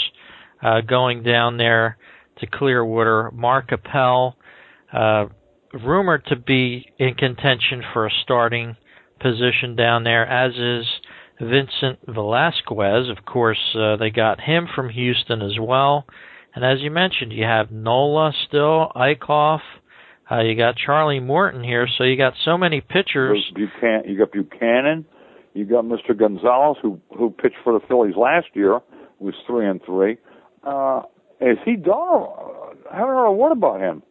uh, 0.63 0.81
going 0.81 1.23
down 1.23 1.57
there 1.57 1.99
to 2.39 2.47
Clearwater. 2.47 3.31
Mark 3.33 3.73
Appel, 3.73 4.37
uh, 4.93 5.27
rumored 5.73 6.25
to 6.27 6.37
be 6.37 6.93
in 6.99 7.15
contention 7.15 7.83
for 7.93 8.07
a 8.07 8.11
starting 8.23 8.77
position 9.21 9.77
down 9.77 10.05
there, 10.05 10.27
as 10.27 10.55
is 10.55 10.87
Vincent 11.41 11.99
Velasquez. 12.07 13.09
Of 13.09 13.25
course, 13.25 13.75
uh, 13.75 13.97
they 13.97 14.11
got 14.11 14.41
him 14.41 14.69
from 14.75 14.91
Houston 14.91 15.43
as 15.43 15.59
well. 15.61 16.07
And 16.55 16.65
as 16.65 16.81
you 16.81 16.91
mentioned, 16.91 17.33
you 17.33 17.45
have 17.45 17.71
Nola 17.71 18.33
still, 18.47 18.91
Eickhoff, 18.95 19.61
uh, 20.31 20.41
you 20.41 20.55
got 20.55 20.77
Charlie 20.77 21.21
Morton 21.21 21.65
here, 21.65 21.89
so 21.99 22.05
you 22.05 22.17
got 22.17 22.35
so 22.45 22.57
many 22.57 22.81
pitchers. 22.81 23.51
Buchanan, 23.55 24.03
you 24.07 24.17
got 24.17 24.31
Buchanan, 24.31 25.05
you 25.55 25.65
got 25.65 25.85
Mr. 25.85 26.17
Gonzalez, 26.17 26.77
who 26.83 27.01
who 27.17 27.31
pitched 27.31 27.57
for 27.65 27.73
the 27.73 27.85
Phillies 27.89 28.15
last 28.17 28.47
year, 28.55 28.81
was 29.19 29.35
three 29.47 29.67
and 29.67 29.81
three. 29.85 30.19
Uh, 30.63 31.03
is 31.41 31.59
he 31.65 31.75
done? 31.75 32.27
I 32.91 32.97
haven't 32.97 33.15
heard 33.15 33.27
a 33.27 33.33
word 33.33 33.53
about 33.53 33.81
him. 33.81 34.03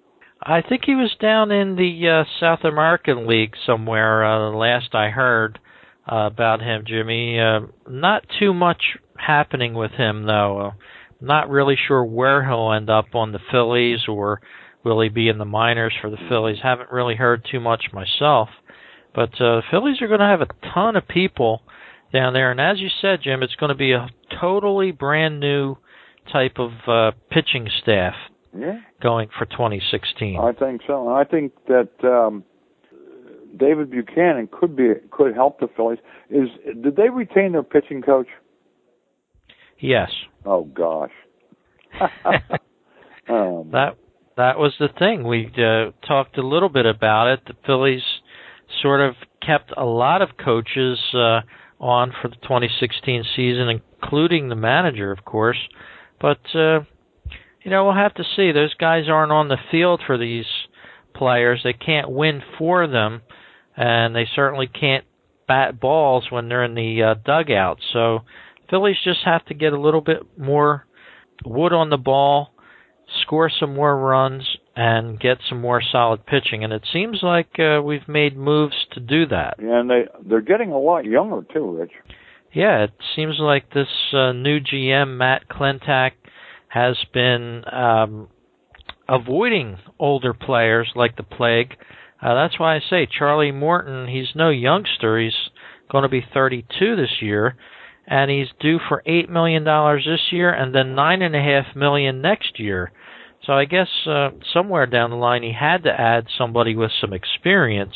I 0.42 0.62
think 0.62 0.84
he 0.86 0.96
was 0.96 1.16
down 1.22 1.52
in 1.52 1.76
the 1.76 2.10
uh, 2.10 2.24
South 2.40 2.64
American 2.64 3.28
League 3.28 3.56
somewhere. 3.66 4.26
Uh, 4.26 4.52
last 4.52 4.96
I 4.96 5.10
heard 5.10 5.60
uh, 6.12 6.28
about 6.28 6.62
him, 6.62 6.84
Jimmy. 6.86 7.40
Uh, 7.40 7.62
not 7.88 8.24
too 8.40 8.54
much 8.54 8.82
happening 9.18 9.74
with 9.74 9.92
him 9.92 10.26
though. 10.26 10.60
Uh, 10.60 10.72
not 11.22 11.50
really 11.50 11.76
sure 11.88 12.04
where 12.04 12.48
he'll 12.48 12.72
end 12.72 12.90
up 12.90 13.14
on 13.14 13.32
the 13.32 13.40
Phillies 13.52 14.08
or 14.08 14.40
Will 14.84 15.02
he 15.02 15.10
be 15.10 15.28
in 15.28 15.38
the 15.38 15.46
minors 15.46 15.94
for 16.00 16.10
the 16.10 16.18
Phillies? 16.30 16.60
Haven't 16.64 16.92
really 16.92 17.16
heard 17.16 17.46
too 17.50 17.60
much 17.60 17.88
myself. 17.92 18.50
But 19.14 19.40
uh, 19.42 19.62
Phillies 19.70 20.02
are 20.02 20.08
going 20.08 20.22
to 20.22 20.26
have 20.26 20.42
a 20.42 20.48
ton 20.74 20.96
of 20.96 21.08
people 21.08 21.62
down 22.14 22.34
there, 22.34 22.52
and 22.52 22.62
as 22.62 22.80
you 22.80 22.88
said, 23.02 23.20
Jim, 23.24 23.44
it's 23.44 23.56
going 23.56 23.70
to 23.70 23.76
be 23.76 23.92
a 23.92 24.08
totally 24.40 24.92
brand 24.92 25.40
new 25.40 25.76
type 26.32 26.58
of 26.58 26.72
uh, 26.88 27.12
pitching 27.30 27.68
staff 27.82 28.14
yeah. 28.58 28.80
going 29.02 29.30
for 29.38 29.46
2016. 29.46 30.40
I 30.40 30.54
think 30.54 30.82
so, 30.88 31.10
I 31.10 31.24
think 31.24 31.54
that 31.68 31.90
um, 32.04 32.44
David 33.58 33.92
Buchanan 33.92 34.48
could 34.52 34.76
be 34.76 34.94
could 35.12 35.34
help 35.34 35.60
the 35.60 35.68
Phillies. 35.76 36.00
Is 36.30 36.50
did 36.82 36.96
they 36.96 37.10
retain 37.10 37.54
their 37.54 37.64
pitching 37.64 38.02
coach? 38.02 38.28
Yes. 39.80 40.12
Oh 40.46 40.64
gosh. 40.66 41.12
um, 43.30 43.70
that 43.72 43.98
that 44.38 44.58
was 44.58 44.74
the 44.80 44.90
thing. 44.98 45.28
We 45.28 45.52
uh, 45.58 45.92
talked 46.08 46.38
a 46.38 46.48
little 46.48 46.70
bit 46.70 46.86
about 46.86 47.28
it. 47.28 47.42
The 47.48 47.56
Phillies 47.66 48.04
sort 48.82 49.02
of 49.02 49.16
kept 49.46 49.74
a 49.76 49.86
lot 49.86 50.22
of 50.22 50.30
coaches 50.44 51.00
uh, 51.14 51.42
on 51.80 52.14
for 52.22 52.28
the 52.28 52.36
2016 52.36 53.24
season, 53.36 53.70
including 54.02 54.50
the 54.50 54.56
manager, 54.56 55.12
of 55.12 55.26
course. 55.26 55.58
But 56.22 56.40
uh, 56.54 56.82
you 57.64 57.72
know, 57.72 57.86
we'll 57.86 57.96
have 57.96 58.14
to 58.16 58.24
see. 58.36 58.52
Those 58.52 58.74
guys 58.76 59.06
aren't 59.10 59.32
on 59.32 59.48
the 59.48 59.58
field 59.72 60.02
for 60.06 60.18
these 60.18 60.46
players. 61.14 61.62
They 61.64 61.74
can't 61.74 62.10
win 62.10 62.42
for 62.58 62.88
them, 62.88 63.22
and 63.80 64.14
they 64.14 64.28
certainly 64.36 64.68
can't 64.68 65.06
bat 65.48 65.80
balls 65.80 66.28
when 66.30 66.50
they're 66.50 66.66
in 66.66 66.76
the 66.76 67.02
uh, 67.02 67.14
dugout. 67.26 67.80
So 67.94 68.20
Phillies 68.70 68.98
just 69.04 69.22
have 69.24 69.46
to 69.46 69.54
get 69.54 69.72
a 69.72 69.80
little 69.80 70.02
bit 70.02 70.18
more 70.38 70.86
wood 71.46 71.72
on 71.72 71.90
the 71.90 71.98
ball 71.98 72.52
score 73.22 73.50
some 73.50 73.74
more 73.74 73.98
runs 73.98 74.44
and 74.76 75.20
get 75.20 75.38
some 75.48 75.62
more 75.62 75.82
solid 75.92 76.26
pitching. 76.26 76.64
And 76.64 76.74
it 76.74 76.86
seems 76.92 77.20
like 77.24 77.58
uh, 77.58 77.82
we've 77.82 78.08
made 78.08 78.38
moves 78.38 78.76
to 78.92 79.00
do 79.00 79.26
that. 79.28 79.56
Yeah, 79.62 79.80
and 79.80 79.90
they 79.90 80.04
they're 80.28 80.42
getting 80.42 80.72
a 80.72 80.78
lot 80.78 81.06
younger 81.06 81.42
too, 81.54 81.78
Rich. 81.78 81.92
Yeah, 82.54 82.84
it 82.84 82.92
seems 83.16 83.36
like 83.40 83.74
this 83.74 83.88
uh, 84.14 84.34
new 84.34 84.60
GM 84.60 85.18
Matt 85.18 85.48
Klentak 85.50 86.12
has 86.68 86.98
been 87.14 87.64
um, 87.72 88.28
avoiding 89.08 89.78
older 89.98 90.34
players 90.34 90.92
like 90.96 91.16
the 91.16 91.24
plague. 91.24 91.76
Uh, 92.22 92.34
that's 92.34 92.60
why 92.60 92.76
I 92.76 92.80
say 92.90 93.08
Charlie 93.08 93.52
Morton. 93.52 94.08
He's 94.08 94.36
no 94.36 94.50
youngster. 94.50 95.20
He's 95.20 95.34
going 95.92 96.04
to 96.04 96.10
be 96.10 96.26
32 96.34 96.96
this 96.96 97.22
year, 97.22 97.56
and 98.08 98.30
he's 98.30 98.48
due 98.60 98.80
for 98.88 99.02
eight 99.06 99.30
million 99.30 99.64
dollars 99.64 100.06
this 100.06 100.32
year, 100.32 100.52
and 100.52 100.74
then 100.76 100.96
nine 100.96 101.22
and 101.22 101.36
a 101.36 101.42
half 101.42 101.76
million 101.76 102.22
next 102.22 102.60
year. 102.60 102.92
So 103.46 103.54
I 103.54 103.66
guess 103.66 103.88
uh, 104.06 104.32
somewhere 104.54 104.86
down 104.86 105.12
the 105.12 105.16
line 105.16 105.44
he 105.44 105.54
had 105.54 105.84
to 105.84 105.92
add 105.92 106.28
somebody 106.38 106.76
with 106.76 106.92
some 107.00 107.14
experience 107.14 107.96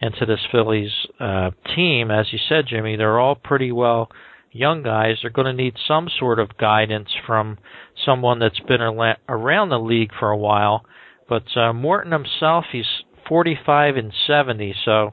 into 0.00 0.26
this 0.26 0.40
Phillies 0.50 0.90
uh, 1.20 1.50
team. 1.76 2.10
As 2.10 2.26
you 2.32 2.38
said, 2.48 2.66
Jimmy, 2.68 2.96
they're 2.96 3.20
all 3.20 3.36
pretty 3.36 3.70
well 3.70 4.10
young 4.50 4.82
guys. 4.82 5.16
They're 5.22 5.30
going 5.30 5.56
to 5.56 5.62
need 5.62 5.74
some 5.86 6.08
sort 6.18 6.38
of 6.38 6.56
guidance 6.58 7.08
from 7.26 7.58
someone 8.04 8.40
that's 8.40 8.60
been 8.60 8.80
around 8.80 9.68
the 9.68 9.78
league 9.78 10.10
for 10.18 10.30
a 10.30 10.36
while. 10.36 10.84
But 11.28 11.44
uh, 11.56 11.72
Morton 11.72 12.12
himself, 12.12 12.66
he's 12.70 12.84
45 13.28 13.96
and 13.96 14.12
70. 14.26 14.74
So 14.84 15.12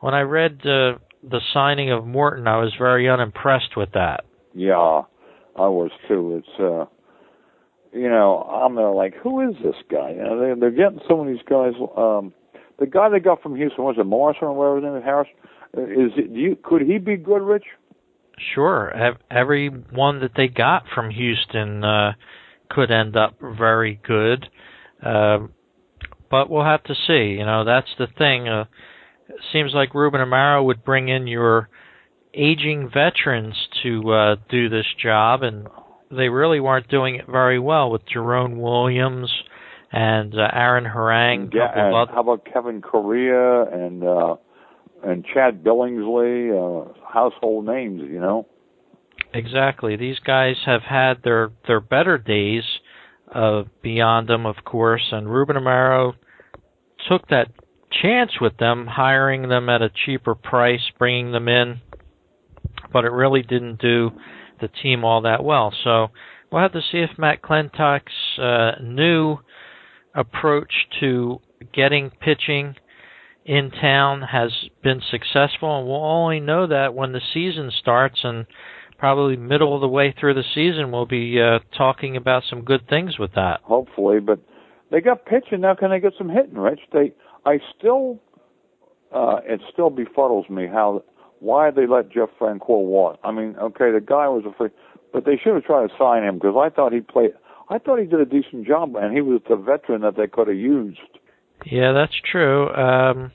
when 0.00 0.14
I 0.14 0.20
read 0.20 0.60
uh, 0.60 0.98
the 1.22 1.40
signing 1.52 1.90
of 1.90 2.06
Morton, 2.06 2.46
I 2.46 2.56
was 2.58 2.72
very 2.78 3.08
unimpressed 3.08 3.76
with 3.76 3.92
that. 3.92 4.24
Yeah, 4.54 5.02
I 5.56 5.68
was 5.68 5.90
too. 6.08 6.42
It's 6.42 6.60
uh 6.60 6.86
you 7.92 8.08
know, 8.08 8.42
I'm 8.42 8.76
there 8.76 8.90
like, 8.90 9.14
who 9.16 9.48
is 9.48 9.56
this 9.62 9.74
guy? 9.90 10.10
You 10.10 10.22
know, 10.22 10.38
they, 10.38 10.60
they're 10.60 10.70
getting 10.70 11.00
some 11.08 11.20
of 11.20 11.26
these 11.26 11.42
guys. 11.48 11.72
Um, 11.96 12.32
the 12.78 12.86
guy 12.86 13.08
they 13.08 13.18
got 13.18 13.42
from 13.42 13.56
Houston 13.56 13.84
was 13.84 13.96
it 13.98 14.04
Morrison 14.04 14.44
or 14.44 14.52
whatever 14.52 14.76
his 14.76 14.84
name 14.84 14.96
is, 14.96 15.04
Harris? 15.04 15.28
Uh, 15.76 15.82
is 15.82 16.12
it? 16.16 16.32
Do 16.32 16.40
you 16.40 16.56
could 16.62 16.82
he 16.82 16.98
be 16.98 17.16
good, 17.16 17.42
Rich? 17.42 17.64
Sure. 18.54 18.92
Every 19.30 19.68
one 19.68 20.20
that 20.20 20.32
they 20.36 20.48
got 20.48 20.84
from 20.94 21.10
Houston 21.10 21.84
uh, 21.84 22.12
could 22.70 22.90
end 22.90 23.16
up 23.16 23.34
very 23.40 24.00
good, 24.02 24.48
uh, 25.04 25.40
but 26.30 26.48
we'll 26.48 26.64
have 26.64 26.84
to 26.84 26.94
see. 26.94 27.36
You 27.38 27.44
know, 27.44 27.64
that's 27.64 27.90
the 27.98 28.06
thing. 28.18 28.48
Uh, 28.48 28.64
it 29.28 29.40
seems 29.52 29.72
like 29.74 29.94
Ruben 29.94 30.20
Amaro 30.20 30.64
would 30.64 30.84
bring 30.84 31.08
in 31.08 31.26
your 31.26 31.68
aging 32.34 32.90
veterans 32.92 33.56
to 33.82 34.12
uh, 34.12 34.36
do 34.48 34.68
this 34.68 34.86
job, 35.02 35.42
and 35.42 35.68
they 36.10 36.28
really 36.28 36.60
weren't 36.60 36.88
doing 36.88 37.16
it 37.16 37.26
very 37.26 37.58
well 37.58 37.90
with 37.90 38.02
Jerome 38.06 38.58
Williams 38.58 39.32
and 39.92 40.34
uh, 40.34 40.48
Aaron 40.52 40.84
Harang. 40.84 41.52
Yeah, 41.52 41.70
and 41.74 42.10
how 42.10 42.20
about 42.20 42.46
Kevin 42.52 42.80
Correia 42.80 43.64
and 43.64 44.04
uh, 44.04 44.36
and 45.02 45.24
Chad 45.24 45.64
Billingsley? 45.64 46.50
Uh, 46.52 46.92
household 47.12 47.66
names, 47.66 48.02
you 48.08 48.20
know. 48.20 48.46
Exactly. 49.32 49.96
These 49.96 50.18
guys 50.20 50.56
have 50.66 50.82
had 50.82 51.22
their 51.22 51.50
their 51.66 51.80
better 51.80 52.18
days 52.18 52.64
uh, 53.34 53.62
beyond 53.82 54.28
them, 54.28 54.46
of 54.46 54.56
course, 54.64 55.08
and 55.12 55.28
Ruben 55.28 55.56
Amaro 55.56 56.14
took 57.08 57.28
that 57.28 57.48
chance 58.02 58.32
with 58.40 58.56
them, 58.58 58.86
hiring 58.86 59.48
them 59.48 59.68
at 59.68 59.82
a 59.82 59.90
cheaper 60.04 60.34
price, 60.34 60.82
bringing 60.98 61.32
them 61.32 61.48
in, 61.48 61.80
but 62.92 63.04
it 63.04 63.12
really 63.12 63.42
didn't 63.42 63.80
do 63.80 64.10
the 64.60 64.68
team 64.68 65.04
all 65.04 65.22
that 65.22 65.42
well. 65.42 65.72
So 65.84 66.08
we'll 66.50 66.62
have 66.62 66.72
to 66.72 66.82
see 66.92 66.98
if 66.98 67.18
Matt 67.18 67.42
Klentak's 67.42 68.38
uh, 68.38 68.82
new 68.82 69.38
approach 70.14 70.72
to 71.00 71.40
getting 71.72 72.10
pitching 72.10 72.74
in 73.44 73.70
town 73.70 74.22
has 74.22 74.50
been 74.82 75.00
successful, 75.10 75.78
and 75.78 75.86
we'll 75.86 76.04
only 76.04 76.40
know 76.40 76.66
that 76.66 76.94
when 76.94 77.12
the 77.12 77.20
season 77.32 77.72
starts 77.80 78.20
and 78.22 78.46
probably 79.00 79.34
middle 79.34 79.74
of 79.74 79.80
the 79.80 79.88
way 79.88 80.14
through 80.20 80.34
the 80.34 80.44
season 80.54 80.92
we'll 80.92 81.06
be 81.06 81.40
uh, 81.40 81.58
talking 81.76 82.16
about 82.16 82.42
some 82.48 82.60
good 82.62 82.86
things 82.86 83.18
with 83.18 83.32
that. 83.34 83.60
Hopefully, 83.62 84.20
but 84.20 84.38
they 84.90 85.00
got 85.00 85.24
pitching 85.24 85.62
now. 85.62 85.74
Can 85.74 85.90
they 85.90 86.00
get 86.00 86.12
some 86.18 86.28
hitting, 86.28 86.54
Rich? 86.54 86.80
They, 86.92 87.12
I 87.46 87.58
still, 87.76 88.20
uh, 89.12 89.40
it 89.44 89.62
still 89.72 89.90
befuddles 89.90 90.48
me 90.50 90.66
how 90.66 91.02
why 91.40 91.70
they 91.70 91.86
let 91.86 92.12
Jeff 92.12 92.28
Francoeur 92.38 92.84
walk. 92.84 93.18
I 93.24 93.32
mean, 93.32 93.56
okay, 93.58 93.90
the 93.90 94.04
guy 94.06 94.28
was 94.28 94.44
a 94.46 94.54
free, 94.56 94.68
but 95.14 95.24
they 95.24 95.40
should 95.42 95.54
have 95.54 95.64
tried 95.64 95.86
to 95.86 95.94
sign 95.98 96.22
him 96.22 96.34
because 96.34 96.54
I 96.60 96.68
thought 96.68 96.92
he 96.92 97.00
played. 97.00 97.30
I 97.70 97.78
thought 97.78 97.98
he 97.98 98.04
did 98.04 98.20
a 98.20 98.26
decent 98.26 98.66
job, 98.66 98.96
and 98.96 99.14
he 99.14 99.22
was 99.22 99.40
the 99.48 99.56
veteran 99.56 100.02
that 100.02 100.16
they 100.18 100.26
could 100.26 100.48
have 100.48 100.56
used. 100.56 100.98
Yeah, 101.64 101.92
that's 101.92 102.20
true. 102.30 102.68
Um, 102.74 103.32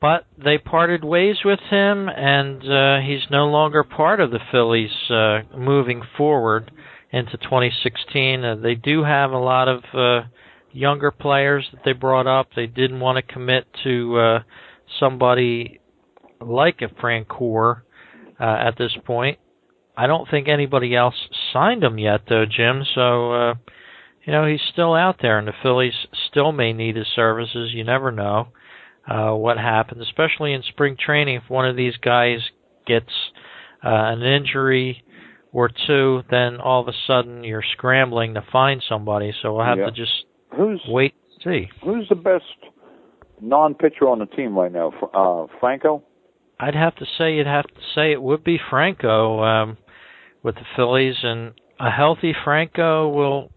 but 0.00 0.26
they 0.42 0.56
parted 0.56 1.04
ways 1.04 1.36
with 1.44 1.60
him, 1.70 2.08
and 2.08 2.62
uh, 2.62 3.00
he's 3.06 3.30
no 3.30 3.46
longer 3.46 3.84
part 3.84 4.20
of 4.20 4.30
the 4.30 4.40
Phillies 4.50 4.90
uh, 5.10 5.40
moving 5.56 6.02
forward 6.16 6.70
into 7.10 7.36
2016. 7.36 8.44
Uh, 8.44 8.56
they 8.56 8.74
do 8.74 9.04
have 9.04 9.32
a 9.32 9.38
lot 9.38 9.68
of 9.68 9.82
uh, 9.92 10.26
younger 10.72 11.10
players 11.10 11.66
that 11.72 11.82
they 11.84 11.92
brought 11.92 12.26
up. 12.26 12.48
They 12.56 12.66
didn't 12.66 13.00
want 13.00 13.16
to 13.16 13.32
commit 13.32 13.66
to 13.84 14.18
uh, 14.18 14.38
somebody 14.98 15.80
like 16.40 16.80
a 16.80 16.88
Francoeur 16.88 17.82
uh, 18.40 18.44
at 18.44 18.78
this 18.78 18.96
point. 19.04 19.38
I 19.98 20.06
don't 20.06 20.30
think 20.30 20.48
anybody 20.48 20.96
else 20.96 21.16
signed 21.52 21.84
him 21.84 21.98
yet, 21.98 22.22
though, 22.26 22.46
Jim. 22.46 22.84
So, 22.94 23.32
uh, 23.32 23.54
you 24.24 24.32
know, 24.32 24.46
he's 24.46 24.60
still 24.72 24.94
out 24.94 25.16
there, 25.20 25.38
and 25.38 25.46
the 25.46 25.52
Phillies 25.62 25.92
still 26.30 26.52
may 26.52 26.72
need 26.72 26.96
his 26.96 27.08
services. 27.14 27.72
You 27.74 27.84
never 27.84 28.10
know 28.10 28.48
uh, 29.08 29.32
what 29.32 29.56
happens, 29.58 30.02
especially 30.02 30.52
in 30.52 30.62
spring 30.62 30.96
training. 30.98 31.36
If 31.36 31.48
one 31.50 31.66
of 31.68 31.76
these 31.76 31.96
guys 31.96 32.38
gets 32.86 33.10
uh, 33.84 33.88
an 33.88 34.22
injury 34.22 35.04
or 35.52 35.70
two, 35.86 36.22
then 36.30 36.60
all 36.60 36.80
of 36.80 36.88
a 36.88 36.92
sudden 37.06 37.42
you're 37.44 37.64
scrambling 37.72 38.34
to 38.34 38.44
find 38.52 38.82
somebody. 38.88 39.32
So 39.42 39.54
we'll 39.54 39.64
have 39.64 39.78
Yeah. 39.78 39.86
to 39.86 39.90
just 39.92 40.24
Who's 40.56 40.82
wait 40.88 41.14
and 41.24 41.42
see. 41.42 41.70
who's 41.82 42.08
the 42.08 42.14
best 42.16 42.44
non-pitcher 43.40 44.08
on 44.08 44.18
the 44.18 44.26
team 44.26 44.56
right 44.58 44.72
now? 44.72 44.92
Uh, 45.14 45.46
Franco. 45.58 46.02
I'd 46.58 46.74
have 46.74 46.94
to 46.96 47.06
say 47.16 47.36
you'd 47.36 47.46
have 47.46 47.66
to 47.66 47.80
say 47.94 48.12
it 48.12 48.20
would 48.22 48.44
be 48.44 48.58
Franco 48.68 49.42
um, 49.42 49.78
with 50.42 50.56
the 50.56 50.66
Phillies, 50.76 51.16
and 51.22 51.52
a 51.78 51.90
healthy 51.90 52.34
Franco 52.44 53.08
will 53.08 53.50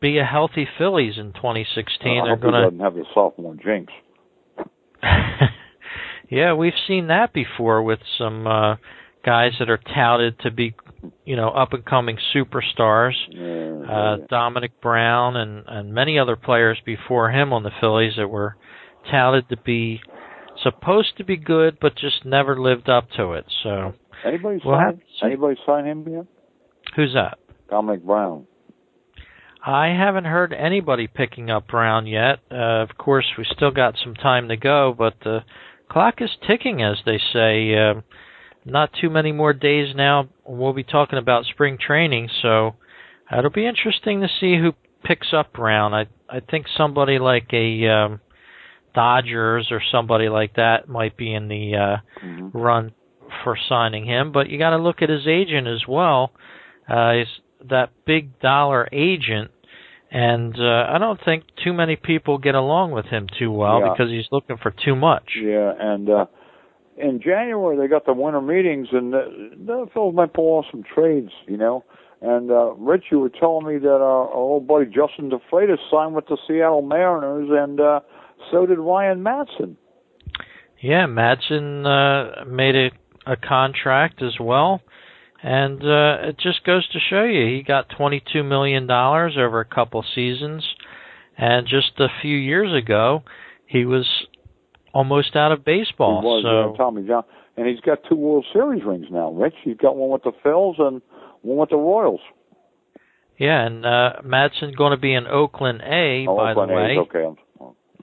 be 0.00 0.18
a 0.18 0.24
healthy 0.24 0.66
Phillies 0.78 1.16
in 1.16 1.32
2016. 1.32 2.18
I 2.18 2.24
They're 2.24 2.34
hope 2.34 2.40
going 2.42 2.54
doesn't 2.64 2.80
have 2.80 2.94
the 2.94 3.04
sophomore 3.14 3.54
jinx. 3.54 3.92
yeah, 6.30 6.52
we've 6.54 6.72
seen 6.86 7.08
that 7.08 7.32
before 7.32 7.82
with 7.82 8.00
some 8.18 8.46
uh, 8.46 8.76
guys 9.24 9.52
that 9.58 9.68
are 9.70 9.78
touted 9.94 10.38
to 10.40 10.50
be, 10.50 10.74
you 11.24 11.36
know, 11.36 11.48
up 11.48 11.72
and 11.72 11.84
coming 11.84 12.18
superstars. 12.34 13.14
Yeah, 13.28 13.92
Uh, 13.92 14.16
yeah. 14.18 14.26
Domonic 14.30 14.70
Brown 14.82 15.36
and 15.36 15.64
and 15.66 15.92
many 15.92 16.18
other 16.18 16.36
players 16.36 16.78
before 16.84 17.30
him 17.30 17.52
on 17.52 17.62
the 17.62 17.72
Phillies 17.80 18.14
that 18.16 18.28
were 18.28 18.56
touted 19.10 19.48
to 19.48 19.56
be 19.56 20.00
supposed 20.62 21.16
to 21.16 21.24
be 21.24 21.36
good, 21.36 21.78
but 21.80 21.96
just 21.96 22.24
never 22.24 22.60
lived 22.60 22.88
up 22.88 23.08
to 23.16 23.32
it. 23.32 23.46
So 23.62 23.94
Anybody 24.24 24.60
We'll 24.64 24.76
sign? 24.76 25.00
Anybody 25.22 25.58
sign 25.64 25.86
him 25.86 26.06
yet? 26.08 26.26
who's 26.96 27.14
that? 27.14 27.38
Domonic 27.70 28.02
Brown. 28.04 28.46
I 29.64 29.88
haven't 29.88 30.24
heard 30.24 30.52
anybody 30.52 31.06
picking 31.06 31.50
up 31.50 31.68
Brown 31.68 32.06
yet. 32.06 32.38
Uh, 32.50 32.82
of 32.82 32.96
course, 32.96 33.26
we 33.36 33.44
still 33.44 33.70
got 33.70 33.98
some 34.02 34.14
time 34.14 34.48
to 34.48 34.56
go, 34.56 34.94
but 34.96 35.14
the 35.22 35.40
clock 35.90 36.22
is 36.22 36.30
ticking, 36.46 36.82
as 36.82 36.96
they 37.04 37.18
say. 37.32 37.74
Uh, 37.76 38.00
not 38.64 38.90
too 39.00 39.10
many 39.10 39.32
more 39.32 39.52
days 39.52 39.94
now. 39.94 40.28
We'll 40.46 40.72
be 40.72 40.84
talking 40.84 41.18
about 41.18 41.44
spring 41.44 41.78
training, 41.78 42.28
so 42.42 42.76
it'll 43.36 43.50
be 43.50 43.66
interesting 43.66 44.20
to 44.20 44.28
see 44.40 44.56
who 44.58 44.72
picks 45.04 45.32
up 45.32 45.52
Brown. 45.52 45.94
I 45.94 46.06
I 46.28 46.40
think 46.40 46.66
somebody 46.76 47.18
like 47.18 47.48
a 47.52 47.86
um, 47.88 48.20
Dodgers 48.94 49.68
or 49.70 49.82
somebody 49.90 50.28
like 50.28 50.56
that 50.56 50.88
might 50.88 51.16
be 51.16 51.34
in 51.34 51.48
the 51.48 51.74
uh, 51.76 51.96
hmm 52.20 52.48
run 52.52 52.92
for 53.44 53.56
signing 53.68 54.04
him, 54.06 54.32
but 54.32 54.50
you 54.50 54.58
got 54.58 54.70
to 54.70 54.78
look 54.78 55.02
at 55.02 55.08
his 55.08 55.26
agent 55.26 55.68
as 55.68 55.86
well. 55.86 56.32
Uh, 56.88 57.12
he's 57.12 57.40
that 57.68 57.90
big 58.06 58.38
dollar 58.40 58.88
agent, 58.92 59.50
and 60.10 60.54
uh, 60.58 60.86
I 60.88 60.98
don't 60.98 61.20
think 61.24 61.44
too 61.62 61.72
many 61.72 61.96
people 61.96 62.38
get 62.38 62.54
along 62.54 62.92
with 62.92 63.06
him 63.06 63.26
too 63.38 63.52
well 63.52 63.80
Yeah. 63.80 63.92
because 63.92 64.10
he's 64.10 64.26
looking 64.32 64.56
for 64.56 64.72
too 64.84 64.96
much. 64.96 65.30
Yeah, 65.40 65.72
and 65.78 66.08
uh, 66.08 66.26
in 66.96 67.20
January 67.22 67.76
they 67.76 67.86
got 67.88 68.06
the 68.06 68.12
winter 68.12 68.40
meetings, 68.40 68.88
and 68.92 69.12
the, 69.12 69.50
the 69.64 69.86
Phils 69.94 70.14
might 70.14 70.32
pull 70.32 70.58
off 70.58 70.66
some 70.70 70.82
trades, 70.94 71.30
you 71.46 71.56
know. 71.56 71.84
And 72.22 72.50
uh, 72.50 72.72
Rich, 72.74 73.04
you 73.10 73.18
were 73.18 73.30
telling 73.30 73.66
me 73.66 73.78
that 73.78 73.88
our, 73.88 74.28
our 74.28 74.34
old 74.34 74.66
buddy 74.66 74.84
Justin 74.86 75.30
De 75.30 75.38
Fratus 75.50 75.78
signed 75.90 76.14
with 76.14 76.26
the 76.26 76.36
Seattle 76.46 76.82
Mariners, 76.82 77.48
and 77.50 77.80
uh, 77.80 78.00
so 78.50 78.66
did 78.66 78.78
Ryan 78.78 79.22
Madsen. 79.24 79.76
Yeah, 80.82 81.06
Madsen 81.06 81.86
uh, 81.86 82.44
made 82.46 82.74
a, 82.74 82.90
a 83.26 83.36
contract 83.36 84.22
as 84.22 84.38
well, 84.40 84.80
and 85.42 85.82
uh, 85.82 86.28
it 86.28 86.38
just 86.38 86.64
goes 86.64 86.86
to 86.88 86.98
show 87.08 87.24
you 87.24 87.46
he 87.46 87.62
got 87.62 87.88
twenty-two 87.96 88.42
million 88.42 88.86
dollars 88.86 89.36
over 89.38 89.60
a 89.60 89.64
couple 89.64 90.04
seasons, 90.14 90.66
and 91.36 91.66
just 91.66 91.92
a 91.98 92.08
few 92.20 92.36
years 92.36 92.72
ago 92.74 93.22
he 93.66 93.84
was 93.84 94.06
almost 94.92 95.36
out 95.36 95.52
of 95.52 95.64
baseball. 95.64 96.20
He 96.20 96.26
was 96.26 96.44
so 96.44 96.74
uh, 96.74 96.76
Tommy 96.76 97.06
John, 97.06 97.24
and 97.56 97.66
he's 97.66 97.80
got 97.80 97.98
two 98.08 98.16
World 98.16 98.46
Series 98.52 98.82
rings 98.84 99.06
now. 99.10 99.32
Rich, 99.32 99.54
he's 99.62 99.76
got 99.76 99.96
one 99.96 100.10
with 100.10 100.22
the 100.22 100.32
Phils 100.44 100.80
and 100.80 101.00
one 101.42 101.58
with 101.58 101.70
the 101.70 101.76
Royals. 101.76 102.20
Yeah, 103.38 103.64
and 103.64 103.86
uh 103.86 104.16
Madsen 104.22 104.76
going 104.76 104.90
to 104.90 104.98
be 104.98 105.14
in 105.14 105.26
Oakland 105.26 105.80
A, 105.82 106.26
Oh, 106.28 106.36
by 106.36 106.52
the 106.52 106.72
way. 106.72 106.92
A's, 106.92 106.98
okay. 106.98 107.24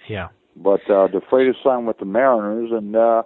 Yeah. 0.10 0.30
But 0.56 0.90
uh, 0.90 1.08
De 1.08 1.20
Fratus 1.32 1.54
signed 1.64 1.86
with 1.86 2.00
the 2.00 2.06
Mariners, 2.06 2.72
and 2.72 2.96
uh, 2.96 3.22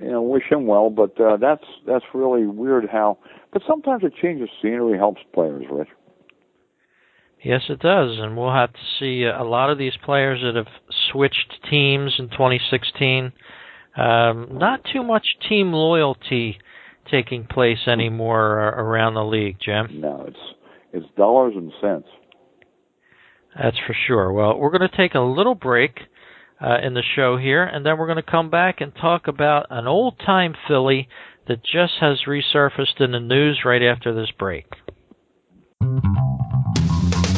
you 0.00 0.10
know, 0.10 0.22
wish 0.22 0.44
him 0.50 0.66
well. 0.66 0.90
But 0.90 1.20
uh, 1.20 1.36
that's 1.36 1.64
that's 1.86 2.04
really 2.14 2.46
weird 2.46 2.88
how. 2.90 3.18
But 3.52 3.62
sometimes 3.66 4.04
a 4.04 4.10
change 4.10 4.40
of 4.42 4.48
scenery 4.62 4.98
helps 4.98 5.20
players, 5.32 5.64
Rich. 5.70 5.88
Yes, 7.42 7.62
it 7.68 7.78
does, 7.78 8.18
and 8.18 8.36
we'll 8.36 8.52
have 8.52 8.72
to 8.72 8.78
see 8.98 9.22
a 9.22 9.44
lot 9.44 9.70
of 9.70 9.78
these 9.78 9.92
players 10.04 10.40
that 10.42 10.56
have 10.56 10.72
switched 11.12 11.58
teams 11.70 12.14
in 12.18 12.28
2016. 12.30 13.32
Um, 13.96 14.48
not 14.58 14.80
too 14.92 15.04
much 15.04 15.24
team 15.48 15.72
loyalty 15.72 16.58
taking 17.10 17.44
place 17.44 17.86
anymore 17.86 18.58
around 18.58 19.14
the 19.14 19.24
league, 19.24 19.56
Jim. 19.64 20.00
No, 20.00 20.24
it's 20.26 20.36
it's 20.92 21.06
dollars 21.16 21.54
and 21.56 21.72
cents. 21.80 22.08
That's 23.60 23.76
for 23.86 23.96
sure. 24.06 24.32
Well, 24.32 24.58
we're 24.58 24.76
going 24.76 24.88
to 24.88 24.96
take 24.96 25.14
a 25.14 25.20
little 25.20 25.54
break 25.54 26.00
uh, 26.60 26.78
in 26.82 26.94
the 26.94 27.04
show 27.16 27.36
here, 27.36 27.62
and 27.64 27.86
then 27.86 27.98
we're 27.98 28.06
going 28.06 28.16
to 28.16 28.22
come 28.22 28.48
back 28.50 28.80
and 28.80 28.92
talk 28.94 29.26
about 29.28 29.66
an 29.70 29.86
old 29.86 30.18
time 30.24 30.54
Philly 30.66 31.08
that 31.46 31.62
just 31.62 31.92
has 32.00 32.22
resurfaced 32.26 33.00
in 33.00 33.12
the 33.12 33.20
news 33.20 33.60
right 33.64 33.82
after 33.82 34.12
this 34.14 34.30
break. 34.38 34.66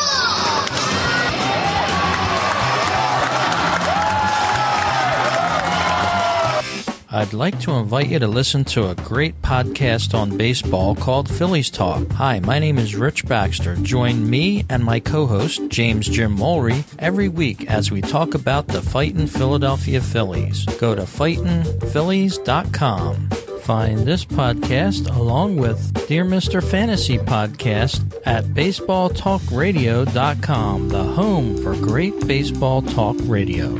I'd 7.13 7.33
like 7.33 7.59
to 7.61 7.73
invite 7.73 8.07
you 8.07 8.19
to 8.19 8.27
listen 8.29 8.63
to 8.65 8.89
a 8.89 8.95
great 8.95 9.41
podcast 9.41 10.13
on 10.13 10.37
baseball 10.37 10.95
called 10.95 11.27
Phillies 11.27 11.69
Talk. 11.69 12.09
Hi, 12.13 12.39
my 12.39 12.59
name 12.59 12.77
is 12.77 12.95
Rich 12.95 13.25
Baxter. 13.25 13.75
Join 13.75 14.29
me 14.29 14.65
and 14.69 14.81
my 14.81 15.01
co-host, 15.01 15.67
James 15.67 16.07
Jim 16.07 16.37
Mulry, 16.37 16.85
every 16.97 17.27
week 17.27 17.69
as 17.69 17.91
we 17.91 17.99
talk 17.99 18.33
about 18.33 18.67
the 18.67 18.81
fightin' 18.81 19.27
Philadelphia 19.27 19.99
Phillies. 19.99 20.63
Go 20.63 20.95
to 20.95 21.01
fightinphillies.com. 21.01 23.29
Find 23.61 23.99
this 23.99 24.23
podcast 24.23 25.13
along 25.13 25.57
with 25.57 26.07
Dear 26.07 26.23
Mr. 26.23 26.63
Fantasy 26.63 27.17
Podcast 27.17 28.21
at 28.25 28.45
baseballtalkradio.com, 28.45 30.89
the 30.89 31.03
home 31.03 31.61
for 31.61 31.75
great 31.75 32.25
baseball 32.25 32.81
talk 32.81 33.17
radio. 33.23 33.77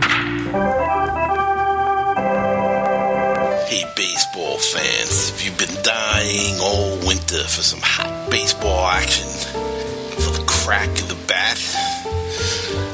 Fans, 4.72 5.32
if 5.32 5.44
you've 5.44 5.58
been 5.58 5.84
dying 5.84 6.62
all 6.62 6.96
winter 7.06 7.44
for 7.44 7.62
some 7.62 7.82
hot 7.84 8.30
baseball 8.32 8.88
action, 8.88 9.28
for 9.28 10.32
the 10.32 10.46
crack 10.48 10.88
of 10.88 11.10
the 11.10 11.16
bat, 11.28 11.58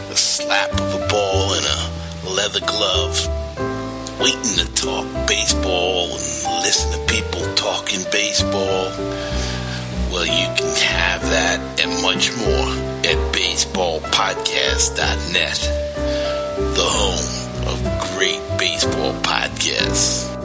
the 0.10 0.16
slap 0.16 0.74
of 0.74 0.96
a 0.96 1.08
ball 1.08 1.54
in 1.54 1.64
a 1.64 1.92
leather 2.34 2.62
glove, 2.62 3.28
waiting 4.20 4.42
to 4.42 4.66
talk 4.74 5.06
baseball 5.28 6.06
and 6.06 6.64
listen 6.66 7.00
to 7.00 7.06
people 7.14 7.54
talking 7.54 8.04
baseball, 8.12 8.92
well, 10.10 10.26
you 10.26 10.48
can 10.58 10.76
have 10.82 11.22
that 11.30 11.60
and 11.80 12.02
much 12.02 12.36
more 12.38 12.72
at 13.06 13.18
baseballpodcast.net, 13.34 15.60
the 16.76 16.90
home 16.90 17.28
of 17.68 17.78
great 18.16 18.42
baseball 18.58 19.14
podcasts. 19.22 20.37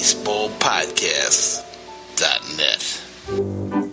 baseballpodcast.net. 0.00 2.80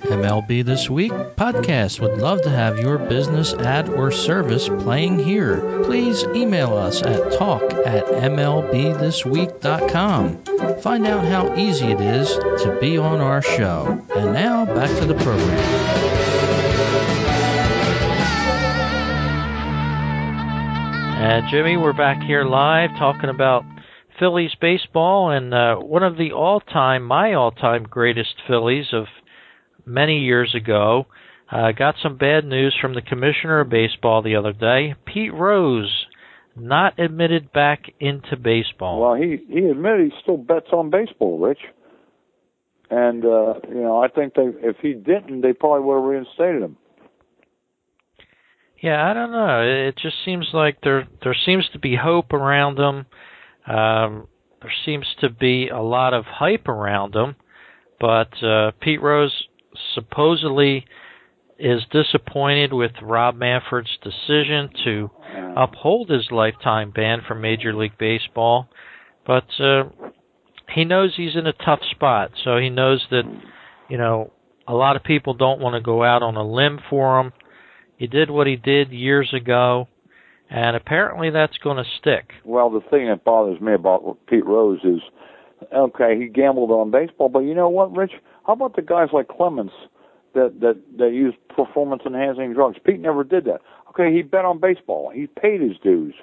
MLB 0.07 0.63
This 0.63 0.89
Week 0.89 1.11
podcast 1.11 1.99
would 1.99 2.17
love 2.17 2.43
to 2.43 2.49
have 2.49 2.79
your 2.79 2.97
business 2.97 3.53
ad 3.53 3.89
or 3.89 4.11
service 4.11 4.69
playing 4.69 5.19
here. 5.19 5.83
Please 5.83 6.23
email 6.23 6.77
us 6.77 7.03
at 7.03 7.33
talk 7.33 7.73
at 7.73 8.05
mlbthisweek.com. 8.05 10.79
Find 10.79 11.05
out 11.05 11.25
how 11.25 11.53
easy 11.55 11.87
it 11.87 11.99
is 11.99 12.29
to 12.63 12.77
be 12.79 12.97
on 12.97 13.19
our 13.19 13.41
show. 13.41 14.01
And 14.15 14.31
now 14.31 14.63
back 14.63 14.97
to 14.99 15.05
the 15.05 15.15
program. 15.15 15.59
And 21.19 21.49
Jimmy, 21.49 21.75
we're 21.75 21.91
back 21.91 22.23
here 22.23 22.45
live 22.45 22.91
talking 22.91 23.29
about 23.29 23.65
Phillies 24.19 24.55
baseball 24.59 25.31
and 25.31 25.53
uh, 25.53 25.75
one 25.75 26.03
of 26.03 26.17
the 26.17 26.31
all-time, 26.31 27.03
my 27.03 27.33
all-time 27.33 27.83
greatest 27.83 28.35
Phillies 28.47 28.87
of 28.93 29.05
many 29.85 30.19
years 30.19 30.53
ago. 30.55 31.07
Uh, 31.49 31.71
got 31.71 31.95
some 32.03 32.17
bad 32.17 32.43
news 32.43 32.75
from 32.81 32.93
the 32.93 33.01
commissioner 33.01 33.61
of 33.61 33.69
baseball 33.69 34.21
the 34.21 34.35
other 34.35 34.51
day. 34.51 34.95
Pete 35.05 35.33
Rose 35.33 36.05
not 36.57 36.99
admitted 36.99 37.53
back 37.53 37.93
into 37.99 38.35
baseball. 38.35 38.99
Well, 38.99 39.15
he 39.15 39.37
he 39.49 39.65
admitted 39.65 40.11
he 40.11 40.19
still 40.21 40.37
bets 40.37 40.67
on 40.73 40.89
baseball, 40.89 41.39
Rich. 41.39 41.59
And 42.89 43.23
uh, 43.23 43.53
you 43.69 43.81
know, 43.81 44.01
I 44.03 44.07
think 44.07 44.33
they 44.33 44.47
if 44.61 44.77
he 44.81 44.93
didn't, 44.93 45.41
they 45.41 45.53
probably 45.53 45.85
would 45.85 45.95
have 45.95 46.03
reinstated 46.03 46.63
him. 46.63 46.77
Yeah, 48.81 49.09
I 49.09 49.13
don't 49.13 49.31
know. 49.31 49.61
It 49.61 49.97
just 49.97 50.17
seems 50.23 50.47
like 50.53 50.81
there 50.81 51.07
there 51.23 51.35
seems 51.45 51.67
to 51.73 51.79
be 51.79 51.95
hope 51.95 52.33
around 52.33 52.77
him. 52.77 53.05
Um, 53.67 54.27
there 54.61 54.73
seems 54.85 55.05
to 55.21 55.29
be 55.29 55.69
a 55.69 55.81
lot 55.81 56.13
of 56.13 56.25
hype 56.25 56.67
around 56.67 57.15
him, 57.15 57.35
but 57.99 58.31
uh, 58.43 58.71
Pete 58.81 59.01
Rose 59.01 59.43
supposedly 59.93 60.85
is 61.59 61.81
disappointed 61.91 62.73
with 62.73 62.91
Rob 63.01 63.35
Manfred's 63.35 63.97
decision 64.03 64.69
to 64.83 65.09
uphold 65.55 66.09
his 66.09 66.27
lifetime 66.31 66.91
ban 66.91 67.21
from 67.27 67.41
Major 67.41 67.73
League 67.73 67.97
Baseball, 67.97 68.67
but 69.25 69.47
uh, 69.59 69.83
he 70.73 70.85
knows 70.85 71.13
he's 71.15 71.35
in 71.35 71.47
a 71.47 71.53
tough 71.53 71.79
spot. 71.91 72.31
So 72.43 72.57
he 72.57 72.69
knows 72.69 73.05
that 73.09 73.23
you 73.89 73.97
know 73.97 74.31
a 74.67 74.73
lot 74.73 74.95
of 74.95 75.03
people 75.03 75.33
don't 75.33 75.59
want 75.59 75.75
to 75.75 75.81
go 75.81 76.03
out 76.03 76.21
on 76.21 76.35
a 76.35 76.47
limb 76.47 76.79
for 76.89 77.19
him. 77.19 77.33
He 77.97 78.07
did 78.07 78.29
what 78.29 78.47
he 78.47 78.55
did 78.55 78.91
years 78.91 79.33
ago, 79.33 79.87
and 80.49 80.75
apparently 80.75 81.29
that's 81.29 81.57
going 81.57 81.77
to 81.77 81.89
stick. 81.99 82.31
Well, 82.45 82.69
the 82.69 82.81
thing 82.89 83.07
that 83.07 83.23
bothers 83.23 83.59
me 83.59 83.73
about 83.73 84.17
Pete 84.27 84.45
Rose 84.45 84.79
is, 84.83 85.01
okay, 85.75 86.17
he 86.19 86.27
gambled 86.27 86.71
on 86.71 86.91
baseball, 86.91 87.29
but 87.29 87.39
you 87.39 87.53
know 87.53 87.69
what, 87.69 87.95
Rich? 87.95 88.13
How 88.45 88.53
about 88.53 88.75
the 88.75 88.81
guys 88.81 89.09
like 89.11 89.27
Clemens 89.27 89.71
that 90.33 90.59
that 90.61 90.79
that 90.97 91.11
use 91.13 91.33
performance 91.53 92.03
enhancing 92.05 92.53
drugs? 92.53 92.77
Pete 92.83 92.99
never 92.99 93.23
did 93.23 93.45
that. 93.45 93.61
Okay, 93.89 94.13
he 94.13 94.21
bet 94.21 94.45
on 94.45 94.59
baseball. 94.59 95.11
He 95.13 95.27
paid 95.27 95.61
his 95.61 95.77
dues. 95.83 96.13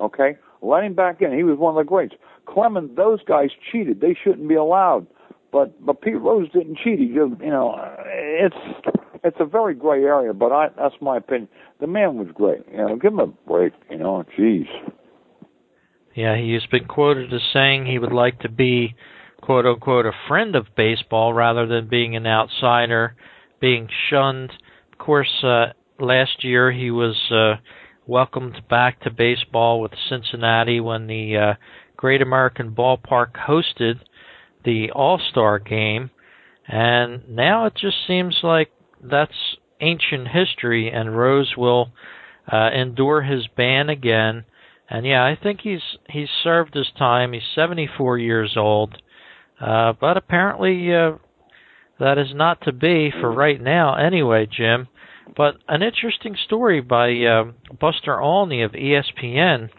Okay, 0.00 0.36
let 0.62 0.84
him 0.84 0.94
back 0.94 1.22
in. 1.22 1.36
He 1.36 1.42
was 1.42 1.58
one 1.58 1.76
of 1.76 1.84
the 1.84 1.88
greats. 1.88 2.14
Clemens, 2.46 2.90
those 2.96 3.20
guys 3.24 3.50
cheated. 3.70 4.00
They 4.00 4.16
shouldn't 4.22 4.48
be 4.48 4.56
allowed. 4.56 5.06
But 5.52 5.84
but 5.84 6.02
Pete 6.02 6.20
Rose 6.20 6.50
didn't 6.52 6.78
cheat. 6.78 6.98
He 6.98 7.06
just 7.06 7.40
you 7.40 7.50
know 7.50 7.74
it's 8.06 8.56
it's 9.22 9.36
a 9.40 9.44
very 9.44 9.74
gray 9.74 10.02
area. 10.04 10.32
But 10.32 10.52
I 10.52 10.68
that's 10.76 10.94
my 11.00 11.18
opinion. 11.18 11.48
The 11.80 11.86
man 11.86 12.16
was 12.16 12.28
great. 12.34 12.60
You 12.70 12.78
know, 12.78 12.96
give 12.96 13.12
him 13.12 13.20
a 13.20 13.26
break. 13.26 13.72
You 13.90 13.98
know, 13.98 14.24
jeez. 14.38 14.66
Yeah, 16.14 16.36
he 16.36 16.52
has 16.54 16.66
been 16.70 16.86
quoted 16.86 17.32
as 17.32 17.40
saying 17.52 17.86
he 17.86 17.98
would 17.98 18.12
like 18.12 18.40
to 18.40 18.48
be 18.48 18.94
quote 19.40 19.66
unquote 19.66 20.06
a 20.06 20.12
friend 20.28 20.54
of 20.56 20.66
baseball 20.76 21.32
rather 21.32 21.66
than 21.66 21.88
being 21.88 22.16
an 22.16 22.26
outsider, 22.26 23.14
being 23.60 23.88
shunned. 24.08 24.50
Of 24.92 24.98
course, 24.98 25.42
uh, 25.42 25.72
last 25.98 26.44
year 26.44 26.72
he 26.72 26.90
was 26.90 27.16
uh, 27.30 27.60
welcomed 28.06 28.60
back 28.68 29.00
to 29.02 29.10
baseball 29.10 29.80
with 29.80 29.92
Cincinnati 30.08 30.80
when 30.80 31.06
the 31.06 31.36
uh, 31.36 31.54
Great 31.96 32.22
American 32.22 32.72
Ballpark 32.72 33.32
hosted 33.48 34.00
the 34.64 34.90
All 34.90 35.20
Star 35.30 35.58
game, 35.58 36.10
and 36.66 37.28
now 37.28 37.66
it 37.66 37.74
just 37.74 37.96
seems 38.06 38.36
like 38.42 38.70
that's 39.02 39.56
ancient 39.80 40.28
history, 40.28 40.90
and 40.90 41.16
Rose 41.16 41.54
will 41.56 41.92
uh, 42.50 42.70
endure 42.74 43.22
his 43.22 43.46
ban 43.56 43.88
again. 43.88 44.44
And 44.88 45.06
yeah, 45.06 45.24
I 45.24 45.38
think 45.40 45.60
he's 45.62 45.82
he's 46.08 46.28
served 46.42 46.74
his 46.74 46.90
time. 46.98 47.32
He's 47.32 47.42
74 47.54 48.18
years 48.18 48.54
old, 48.56 49.00
uh, 49.60 49.92
but 50.00 50.16
apparently 50.16 50.92
uh, 50.94 51.12
that 51.98 52.18
is 52.18 52.34
not 52.34 52.62
to 52.62 52.72
be 52.72 53.12
for 53.20 53.30
right 53.32 53.60
now. 53.60 53.94
Anyway, 53.94 54.46
Jim. 54.50 54.88
But 55.36 55.58
an 55.68 55.82
interesting 55.82 56.36
story 56.44 56.80
by 56.80 57.12
uh, 57.22 57.52
Buster 57.78 58.20
Olney 58.20 58.62
of 58.62 58.72
ESPN 58.72 59.70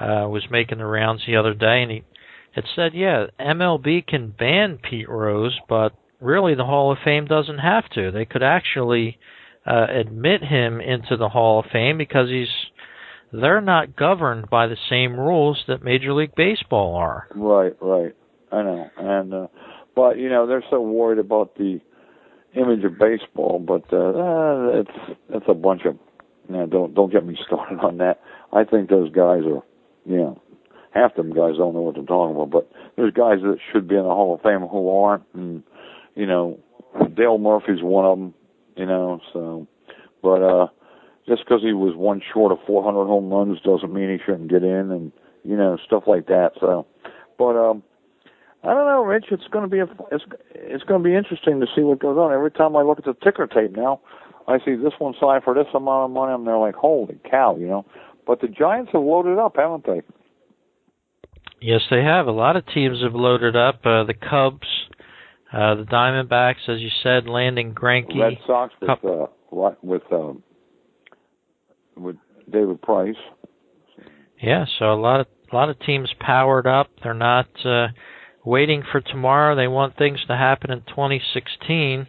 uh, 0.00 0.28
was 0.28 0.44
making 0.48 0.78
the 0.78 0.86
rounds 0.86 1.22
the 1.26 1.34
other 1.34 1.52
day, 1.52 1.82
and 1.82 1.90
he 1.90 2.04
it 2.56 2.68
said, 2.74 2.94
yeah, 2.94 3.26
MLB 3.40 4.06
can 4.06 4.30
ban 4.30 4.78
Pete 4.78 5.08
Rose, 5.08 5.58
but 5.68 5.92
really 6.24 6.54
the 6.54 6.64
Hall 6.64 6.90
of 6.90 6.98
Fame 7.04 7.26
doesn't 7.26 7.58
have 7.58 7.88
to. 7.90 8.10
They 8.10 8.24
could 8.24 8.42
actually 8.42 9.18
uh, 9.66 9.86
admit 9.88 10.42
him 10.42 10.80
into 10.80 11.16
the 11.16 11.28
Hall 11.28 11.60
of 11.60 11.66
Fame 11.70 11.98
because 11.98 12.28
he's 12.28 12.48
they're 13.32 13.60
not 13.60 13.96
governed 13.96 14.48
by 14.48 14.66
the 14.66 14.76
same 14.88 15.18
rules 15.18 15.62
that 15.66 15.82
Major 15.82 16.12
League 16.12 16.34
Baseball 16.36 16.94
are. 16.94 17.26
Right, 17.34 17.74
right. 17.80 18.14
I 18.52 18.62
know, 18.62 18.90
and 18.96 19.34
uh, 19.34 19.46
but 19.96 20.18
you 20.18 20.28
know 20.28 20.46
they're 20.46 20.64
so 20.70 20.80
worried 20.80 21.18
about 21.18 21.56
the 21.56 21.80
image 22.54 22.84
of 22.84 22.98
baseball, 22.98 23.58
but 23.58 23.82
uh, 23.92 23.96
uh, 23.96 24.80
it's 24.80 25.18
it's 25.30 25.46
a 25.48 25.54
bunch 25.54 25.82
of. 25.84 25.98
You 26.48 26.56
know, 26.56 26.66
don't 26.66 26.94
don't 26.94 27.10
get 27.10 27.26
me 27.26 27.36
started 27.46 27.80
on 27.80 27.98
that. 27.98 28.20
I 28.52 28.64
think 28.64 28.90
those 28.90 29.10
guys 29.10 29.42
are, 29.46 29.62
you 30.04 30.16
know, 30.16 30.40
half 30.92 31.16
them 31.16 31.30
guys 31.30 31.56
don't 31.56 31.74
know 31.74 31.80
what 31.80 31.94
they're 31.96 32.04
talking 32.04 32.36
about. 32.36 32.50
But 32.50 32.70
there's 32.96 33.12
guys 33.12 33.38
that 33.42 33.56
should 33.72 33.88
be 33.88 33.96
in 33.96 34.02
the 34.02 34.08
Hall 34.08 34.34
of 34.34 34.42
Fame 34.42 34.60
who 34.60 34.90
aren't, 34.90 35.24
and 35.34 35.62
you 36.14 36.26
know, 36.26 36.58
Dale 37.16 37.38
Murphy's 37.38 37.82
one 37.82 38.04
of 38.04 38.18
them. 38.18 38.34
You 38.76 38.86
know, 38.86 39.20
so, 39.32 39.68
but 40.22 40.42
uh, 40.42 40.66
just 41.28 41.44
because 41.44 41.62
he 41.62 41.72
was 41.72 41.94
one 41.94 42.20
short 42.32 42.50
of 42.50 42.58
400 42.66 43.06
home 43.06 43.30
runs 43.30 43.60
doesn't 43.60 43.92
mean 43.92 44.10
he 44.10 44.18
shouldn't 44.24 44.50
get 44.50 44.64
in, 44.64 44.90
and 44.90 45.12
you 45.44 45.56
know, 45.56 45.78
stuff 45.86 46.04
like 46.06 46.26
that. 46.26 46.52
So, 46.60 46.86
but 47.38 47.56
um, 47.56 47.82
I 48.64 48.68
don't 48.68 48.86
know, 48.86 49.04
Rich. 49.04 49.26
It's 49.30 49.46
going 49.50 49.64
to 49.64 49.70
be 49.70 49.78
a, 49.78 49.86
it's 50.10 50.24
it's 50.54 50.84
going 50.84 51.02
to 51.02 51.08
be 51.08 51.14
interesting 51.14 51.60
to 51.60 51.66
see 51.74 51.82
what 51.82 52.00
goes 52.00 52.16
on. 52.16 52.32
Every 52.32 52.50
time 52.50 52.76
I 52.76 52.82
look 52.82 52.98
at 52.98 53.04
the 53.04 53.14
ticker 53.22 53.46
tape 53.46 53.76
now, 53.76 54.00
I 54.48 54.58
see 54.58 54.74
this 54.74 54.94
one 54.98 55.14
signed 55.20 55.44
for 55.44 55.54
this 55.54 55.66
amount 55.74 56.06
of 56.06 56.10
money, 56.10 56.34
and 56.34 56.46
they're 56.46 56.58
like, 56.58 56.74
holy 56.74 57.18
cow, 57.30 57.56
you 57.56 57.66
know. 57.66 57.84
But 58.26 58.40
the 58.40 58.48
Giants 58.48 58.90
have 58.92 59.02
loaded 59.02 59.38
up, 59.38 59.56
haven't 59.56 59.86
they? 59.86 60.00
Yes, 61.60 61.82
they 61.90 62.02
have. 62.02 62.26
A 62.26 62.32
lot 62.32 62.56
of 62.56 62.64
teams 62.66 63.02
have 63.02 63.14
loaded 63.14 63.56
up. 63.56 63.76
Uh, 63.84 64.04
the 64.04 64.14
Cubs, 64.14 64.66
uh, 65.54 65.76
the 65.76 65.84
Diamondbacks, 65.84 66.68
as 66.68 66.80
you 66.80 66.90
said, 67.02 67.28
landing 67.28 67.74
Greinke. 67.74 68.18
Red 68.18 68.38
Sox 68.46 68.74
with 68.80 68.88
Cup- 68.88 69.04
uh, 69.04 69.70
with 69.82 70.02
um, 70.10 70.42
with 71.96 72.16
David 72.50 72.82
Price. 72.82 73.14
Yeah, 74.42 74.64
so 74.78 74.92
a 74.92 75.00
lot 75.00 75.20
of 75.20 75.26
a 75.52 75.54
lot 75.54 75.70
of 75.70 75.78
teams 75.80 76.10
powered 76.18 76.66
up. 76.66 76.88
They're 77.02 77.14
not 77.14 77.48
uh, 77.64 77.88
waiting 78.44 78.82
for 78.90 79.00
tomorrow. 79.00 79.54
They 79.54 79.68
want 79.68 79.96
things 79.96 80.18
to 80.26 80.36
happen 80.36 80.72
in 80.72 80.80
2016, 80.88 82.08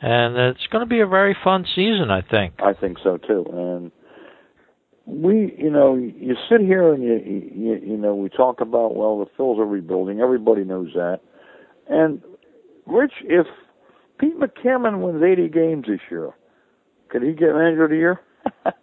and 0.00 0.36
it's 0.36 0.66
going 0.72 0.82
to 0.82 0.88
be 0.88 1.00
a 1.00 1.06
very 1.06 1.36
fun 1.44 1.66
season, 1.74 2.10
I 2.10 2.22
think. 2.22 2.54
I 2.58 2.72
think 2.72 2.96
so 3.04 3.18
too. 3.18 3.44
And 3.52 3.92
we, 5.04 5.54
you 5.58 5.70
know, 5.70 5.94
you 5.94 6.36
sit 6.50 6.62
here 6.62 6.94
and 6.94 7.02
you, 7.02 7.20
you, 7.54 7.80
you 7.82 7.96
know, 7.98 8.14
we 8.14 8.30
talk 8.30 8.62
about 8.62 8.96
well, 8.96 9.18
the 9.18 9.26
Phils 9.38 9.58
are 9.58 9.66
rebuilding. 9.66 10.20
Everybody 10.20 10.64
knows 10.64 10.88
that. 10.94 11.20
And 11.90 12.22
Rich, 12.88 13.12
if 13.24 13.46
Pete 14.18 14.38
Mackanin 14.38 15.00
wins 15.00 15.22
80 15.22 15.48
games 15.48 15.84
this 15.86 16.00
year, 16.10 16.30
could 17.08 17.22
he 17.22 17.32
get 17.32 17.54
manager 17.54 17.84
of 17.84 17.90
the 17.90 17.96
year? 17.96 18.20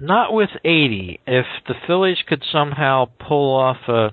Not 0.00 0.32
with 0.32 0.50
80. 0.64 1.20
If 1.26 1.46
the 1.68 1.74
Phillies 1.86 2.18
could 2.26 2.42
somehow 2.50 3.06
pull 3.26 3.54
off 3.54 3.76
a 3.88 4.10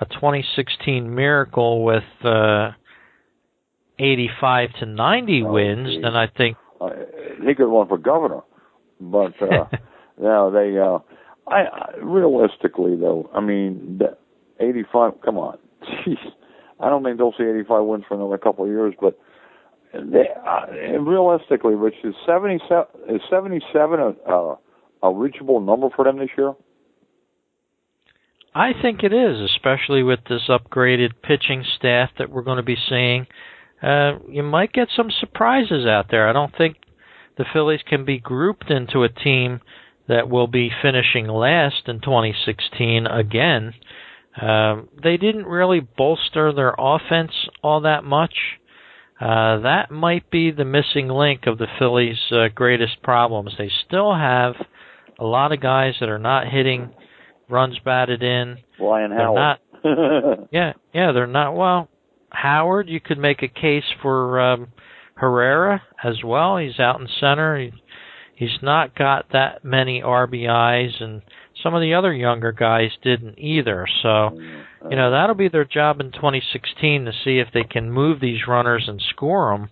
a 0.00 0.06
2016 0.06 1.14
miracle 1.14 1.84
with 1.84 2.02
uh, 2.24 2.72
85 3.98 4.70
to 4.80 4.86
90 4.86 5.42
Oh, 5.44 5.52
wins, 5.52 5.88
geez. 5.88 6.02
then 6.02 6.14
I 6.16 6.26
think 6.26 6.56
uh, 6.80 6.90
he 7.46 7.54
could 7.54 7.66
run 7.72 7.86
for 7.88 7.98
governor. 7.98 8.40
But 9.00 9.40
uh, 9.40 9.66
no, 10.20 10.50
they. 10.50 10.76
Uh, 10.78 10.98
I, 11.46 11.62
I 11.66 11.92
realistically 12.02 12.96
though, 12.96 13.30
I 13.34 13.40
mean, 13.40 13.98
the 13.98 14.16
85. 14.64 15.20
Come 15.24 15.38
on, 15.38 15.58
jeez. 16.06 16.16
I 16.80 16.88
don't 16.88 17.04
think 17.04 17.18
they'll 17.18 17.34
see 17.38 17.44
85 17.44 17.84
wins 17.84 18.04
for 18.08 18.14
another 18.14 18.38
couple 18.38 18.64
of 18.64 18.70
years, 18.70 18.94
but 19.00 19.18
they, 19.92 20.28
uh, 20.46 21.00
realistically, 21.00 21.74
Rich, 21.74 21.94
is 22.02 22.14
77 22.26 22.86
is 23.08 23.20
77 23.30 24.00
a, 24.00 24.32
a 24.32 24.56
a 25.04 25.12
reachable 25.12 25.60
number 25.60 25.88
for 25.94 26.04
them 26.04 26.18
this 26.18 26.30
year? 26.36 26.54
I 28.54 28.72
think 28.80 29.02
it 29.02 29.12
is, 29.12 29.38
especially 29.40 30.02
with 30.02 30.20
this 30.28 30.48
upgraded 30.48 31.10
pitching 31.22 31.64
staff 31.76 32.10
that 32.18 32.30
we're 32.30 32.42
going 32.42 32.56
to 32.56 32.62
be 32.62 32.78
seeing. 32.88 33.26
Uh, 33.82 34.18
you 34.28 34.42
might 34.42 34.72
get 34.72 34.88
some 34.96 35.10
surprises 35.10 35.86
out 35.86 36.06
there. 36.10 36.28
I 36.28 36.32
don't 36.32 36.56
think 36.56 36.76
the 37.36 37.44
Phillies 37.52 37.80
can 37.86 38.04
be 38.04 38.18
grouped 38.18 38.70
into 38.70 39.02
a 39.02 39.08
team 39.08 39.60
that 40.08 40.30
will 40.30 40.46
be 40.46 40.70
finishing 40.82 41.26
last 41.26 41.82
in 41.86 42.00
2016 42.00 43.06
again. 43.06 43.74
Um, 44.40 44.88
they 45.02 45.16
didn't 45.16 45.46
really 45.46 45.80
bolster 45.80 46.52
their 46.52 46.74
offense 46.78 47.30
all 47.62 47.82
that 47.82 48.04
much. 48.04 48.34
Uh, 49.20 49.60
that 49.60 49.90
might 49.90 50.28
be 50.30 50.50
the 50.50 50.64
missing 50.64 51.08
link 51.08 51.46
of 51.46 51.58
the 51.58 51.68
Phillies' 51.78 52.18
uh, 52.32 52.48
greatest 52.54 53.00
problems. 53.02 53.52
They 53.56 53.70
still 53.86 54.12
have 54.14 54.54
a 55.20 55.24
lot 55.24 55.52
of 55.52 55.60
guys 55.60 55.94
that 56.00 56.08
are 56.08 56.18
not 56.18 56.48
hitting 56.48 56.90
runs 57.48 57.78
batted 57.84 58.22
in. 58.22 58.58
Ryan 58.80 59.12
Howard. 59.12 59.34
not- 59.36 59.60
Yeah, 60.50 60.72
yeah, 60.92 61.12
they're 61.12 61.26
not. 61.28 61.54
Well, 61.54 61.88
Howard, 62.30 62.88
you 62.88 62.98
could 63.00 63.18
make 63.18 63.42
a 63.42 63.48
case 63.48 63.84
for 64.02 64.40
um, 64.40 64.68
Herrera 65.14 65.82
as 66.02 66.24
well. 66.24 66.56
He's 66.56 66.80
out 66.80 67.00
in 67.00 67.06
center. 67.20 67.58
He, 67.58 67.72
he's 68.34 68.58
not 68.62 68.96
got 68.96 69.26
that 69.32 69.64
many 69.64 70.00
RBIs, 70.02 71.00
and 71.02 71.22
some 71.64 71.74
of 71.74 71.80
the 71.80 71.94
other 71.94 72.12
younger 72.12 72.52
guys 72.52 72.90
didn't 73.02 73.38
either. 73.38 73.86
So, 74.02 74.38
you 74.88 74.96
know, 74.96 75.10
that'll 75.10 75.34
be 75.34 75.48
their 75.48 75.64
job 75.64 75.98
in 75.98 76.12
2016 76.12 77.06
to 77.06 77.12
see 77.24 77.38
if 77.38 77.48
they 77.52 77.64
can 77.64 77.90
move 77.90 78.20
these 78.20 78.46
runners 78.46 78.84
and 78.86 79.02
score 79.10 79.56
them 79.56 79.70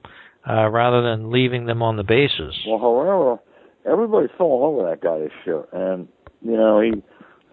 uh, 0.48 0.68
rather 0.70 1.02
than 1.02 1.30
leaving 1.30 1.66
them 1.66 1.82
on 1.82 1.96
the 1.96 2.02
bases. 2.02 2.56
Well, 2.66 2.78
Herrera, 2.78 3.38
everybody 3.84 4.28
fell 4.38 4.54
in 4.54 4.60
love 4.62 4.74
with 4.74 4.86
that 4.86 5.00
guy 5.02 5.18
this 5.18 5.32
year, 5.44 5.64
and 5.72 6.08
you 6.40 6.56
know 6.56 6.80
he, 6.80 6.92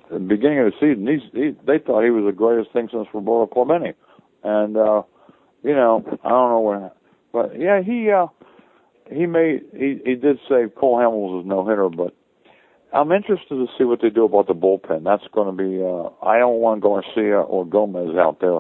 at 0.06 0.13
the 0.13 0.19
beginning 0.19 0.60
of 0.60 0.71
the 0.71 0.80
season, 0.80 1.06
he's 1.06 1.32
he, 1.34 1.56
they 1.67 1.78
thought 1.78 2.04
he 2.04 2.10
was 2.10 2.25
the 2.25 2.36
greatest 2.36 2.71
thing 2.71 2.88
since 2.91 3.08
Roberto 3.13 3.45
Clemente, 3.45 3.93
and 4.43 4.78
uh, 4.78 5.04
you 5.63 5.75
know 5.75 6.04
I 6.23 6.30
don't 6.30 6.49
know 6.49 6.62
where, 6.62 6.91
but 7.34 7.60
yeah, 7.60 7.82
he 7.82 8.10
uh, 8.10 8.28
he 9.12 9.25
made 9.25 9.65
he 9.73 9.99
he 10.06 10.15
did 10.15 10.39
say 10.47 10.63
Cole 10.75 10.97
Hamels 10.97 11.41
is 11.41 11.47
no 11.47 11.67
hitter, 11.67 11.89
but 11.89 12.15
I'm 12.93 13.12
interested 13.12 13.49
to 13.49 13.67
see 13.78 13.84
what 13.84 14.02
they 14.02 14.10
do 14.10 14.25
about 14.25 14.47
the 14.47 14.54
bullpen. 14.54 15.04
That's 15.04 15.23
going 15.34 15.56
to 15.56 15.63
be 15.63 15.84
uh, 15.84 16.10
I 16.25 16.39
don't 16.39 16.60
want 16.60 16.82
Garcia 16.82 17.39
or 17.39 17.65
Gomez 17.65 18.15
out 18.17 18.39
there, 18.41 18.60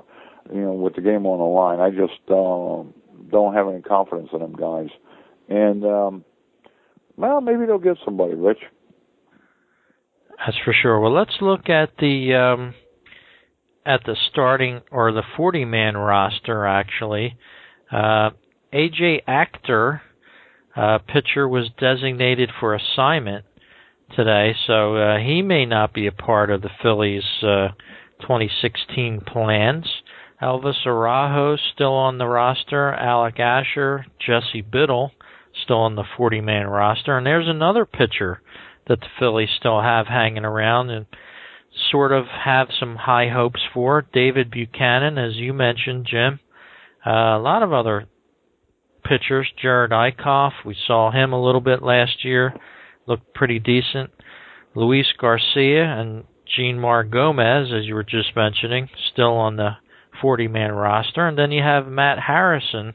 you 0.53 0.61
know, 0.61 0.73
with 0.73 0.95
the 0.95 1.01
game 1.01 1.25
on 1.25 1.39
the 1.39 1.45
line. 1.45 1.79
I 1.79 1.89
just 1.89 2.21
um, 2.29 2.93
don't 3.31 3.53
have 3.53 3.67
any 3.67 3.81
confidence 3.81 4.29
in 4.33 4.39
them 4.39 4.53
guys, 4.55 4.89
and. 5.49 5.85
um 5.85 6.25
well, 7.19 7.41
maybe 7.41 7.65
they'll 7.65 7.79
get 7.79 7.97
somebody, 8.05 8.33
Rich. 8.33 8.59
That's 10.37 10.57
for 10.63 10.73
sure. 10.73 11.01
Well, 11.01 11.13
let's 11.13 11.35
look 11.41 11.67
at 11.67 11.97
the 11.99 12.33
um, 12.33 12.73
at 13.85 14.05
the 14.05 14.15
starting 14.31 14.79
or 14.89 15.11
the 15.11 15.23
40 15.35 15.65
man 15.65 15.97
roster. 15.97 16.65
Actually, 16.65 17.37
uh, 17.91 18.29
AJ 18.73 19.23
Actor, 19.27 20.01
uh, 20.77 20.99
pitcher, 20.99 21.45
was 21.45 21.69
designated 21.77 22.51
for 22.57 22.73
assignment 22.73 23.43
today, 24.15 24.55
so 24.67 24.95
uh, 24.95 25.17
he 25.17 25.41
may 25.41 25.65
not 25.65 25.93
be 25.93 26.07
a 26.07 26.11
part 26.11 26.49
of 26.49 26.61
the 26.61 26.69
Phillies' 26.81 27.23
uh, 27.41 27.69
2016 28.21 29.21
plans. 29.21 29.85
Elvis 30.41 30.85
Araujo 30.85 31.57
still 31.73 31.93
on 31.93 32.17
the 32.17 32.27
roster. 32.27 32.93
Alec 32.93 33.39
Asher, 33.39 34.05
Jesse 34.25 34.61
Biddle 34.61 35.11
still 35.63 35.79
on 35.79 35.95
the 35.95 36.03
40 36.17 36.41
man 36.41 36.67
roster. 36.67 37.17
And 37.17 37.25
there's 37.25 37.47
another 37.47 37.85
pitcher 37.85 38.41
that 38.87 38.99
the 39.01 39.07
Phillies 39.19 39.49
still 39.57 39.81
have 39.81 40.07
hanging 40.07 40.45
around 40.45 40.89
and 40.89 41.05
sort 41.91 42.11
of 42.11 42.25
have 42.25 42.67
some 42.79 42.95
high 42.95 43.29
hopes 43.29 43.61
for. 43.73 44.05
David 44.13 44.49
Buchanan, 44.49 45.17
as 45.17 45.35
you 45.35 45.53
mentioned, 45.53 46.07
Jim. 46.09 46.39
Uh, 47.05 47.37
a 47.37 47.41
lot 47.41 47.63
of 47.63 47.73
other 47.73 48.07
pitchers. 49.03 49.47
Jerad 49.63 49.89
Eickhoff, 49.89 50.51
we 50.65 50.75
saw 50.87 51.11
him 51.11 51.33
a 51.33 51.43
little 51.43 51.61
bit 51.61 51.81
last 51.81 52.23
year, 52.25 52.53
looked 53.09 53.33
pretty 53.33 53.59
decent. 53.59 54.11
Luis 54.75 55.07
Garcia 55.19 55.83
and 55.83 56.23
Jeanmar 56.57 57.09
Gomez, 57.09 57.71
as 57.73 57.85
you 57.85 57.95
were 57.95 58.03
just 58.03 58.35
mentioning, 58.35 58.89
still 59.11 59.33
on 59.33 59.57
the 59.57 59.71
40 60.21 60.47
man 60.47 60.71
roster. 60.71 61.27
And 61.27 61.37
then 61.37 61.51
you 61.51 61.63
have 61.63 61.87
Matt 61.87 62.19
Harrison 62.19 62.93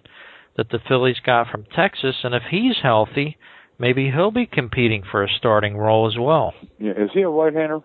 that 0.56 0.70
the 0.70 0.78
Phillies 0.88 1.16
got 1.24 1.48
from 1.48 1.64
Texas, 1.74 2.16
and 2.22 2.34
if 2.34 2.42
he's 2.48 2.76
healthy, 2.82 3.36
maybe 3.78 4.10
he'll 4.10 4.30
be 4.30 4.46
competing 4.46 5.02
for 5.10 5.24
a 5.24 5.28
starting 5.36 5.76
role 5.76 6.06
as 6.06 6.16
well. 6.18 6.54
Yeah, 6.78 6.92
is 6.92 7.10
he 7.12 7.22
a 7.22 7.28
right-hander? 7.28 7.80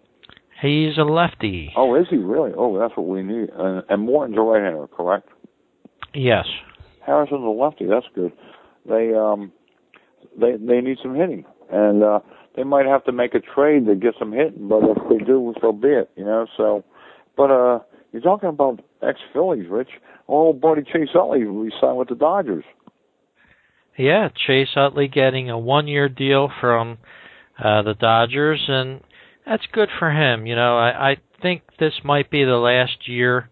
He's 0.62 0.98
a 0.98 1.04
lefty. 1.04 1.74
Oh, 1.76 1.96
is 1.96 2.06
he 2.10 2.18
really? 2.18 2.52
Oh, 2.56 2.78
that's 2.78 2.96
what 2.96 3.08
we 3.08 3.24
need. 3.24 3.50
And, 3.58 3.84
and 3.90 4.02
Morton's 4.04 4.38
a 4.38 4.42
right-hander, 4.42 4.88
correct? 4.88 5.30
Yes. 6.14 6.46
Harrison's 7.06 7.44
a 7.44 7.50
lefty. 7.50 7.86
That's 7.86 8.06
good. 8.14 8.32
They 8.88 9.14
um, 9.14 9.52
they 10.40 10.52
they 10.58 10.82
need 10.82 10.98
some 11.02 11.16
hitting, 11.16 11.46
and 11.72 12.04
uh, 12.04 12.20
they 12.56 12.64
might 12.64 12.86
have 12.86 13.04
to 13.06 13.12
make 13.12 13.34
a 13.36 13.40
trade 13.40 13.86
to 13.88 13.96
get 13.96 14.16
some 14.18 14.32
hitting. 14.32 14.68
But 14.68 14.84
if 14.84 14.98
they 15.10 15.24
do, 15.24 15.54
so 15.62 15.72
be 15.72 15.90
it. 15.90 16.10
You 16.16 16.26
know. 16.26 16.48
So, 16.58 16.84
but 17.38 17.52
uh, 17.52 17.80
you're 18.12 18.22
talking 18.22 18.50
about 18.50 18.82
ex-Phillies, 19.02 19.70
Rich. 19.70 19.90
Our 20.28 20.36
old 20.36 20.62
buddy 20.62 20.84
Chase 20.84 21.10
Utley 21.16 21.44
re-signed 21.44 21.98
with 21.98 22.10
the 22.10 22.16
Dodgers. 22.16 22.64
Yeah, 23.98 24.30
Chase 24.48 24.70
Utley 24.76 25.08
getting 25.08 25.50
a 25.50 25.60
one-year 25.60 26.08
deal 26.10 26.50
from 26.62 27.00
uh, 27.62 27.82
the 27.82 27.96
Dodgers, 27.96 28.64
and 28.68 29.02
that's 29.46 29.66
good 29.72 29.90
for 29.98 30.12
him. 30.12 30.46
You 30.46 30.56
know, 30.56 30.78
I, 30.78 31.12
I 31.12 31.18
think 31.42 31.64
this 31.80 31.94
might 32.04 32.30
be 32.30 32.44
the 32.44 32.56
last 32.56 33.08
year 33.08 33.50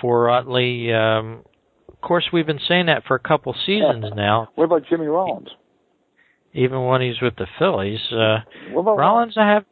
for 0.00 0.30
Utley. 0.30 0.92
Um, 0.92 1.44
of 1.88 2.00
course, 2.00 2.24
we've 2.32 2.46
been 2.46 2.60
saying 2.66 2.86
that 2.86 3.04
for 3.06 3.14
a 3.14 3.20
couple 3.20 3.54
seasons 3.66 4.06
now. 4.14 4.48
What 4.54 4.64
about 4.64 4.82
Jimmy 4.88 5.06
Rollins? 5.06 5.48
Even 6.54 6.84
when 6.86 7.02
he's 7.02 7.20
with 7.20 7.36
the 7.36 7.46
Phillies, 7.58 8.00
uh, 8.12 8.38
Rollins, 8.74 9.34
I 9.36 9.48
have 9.48 9.64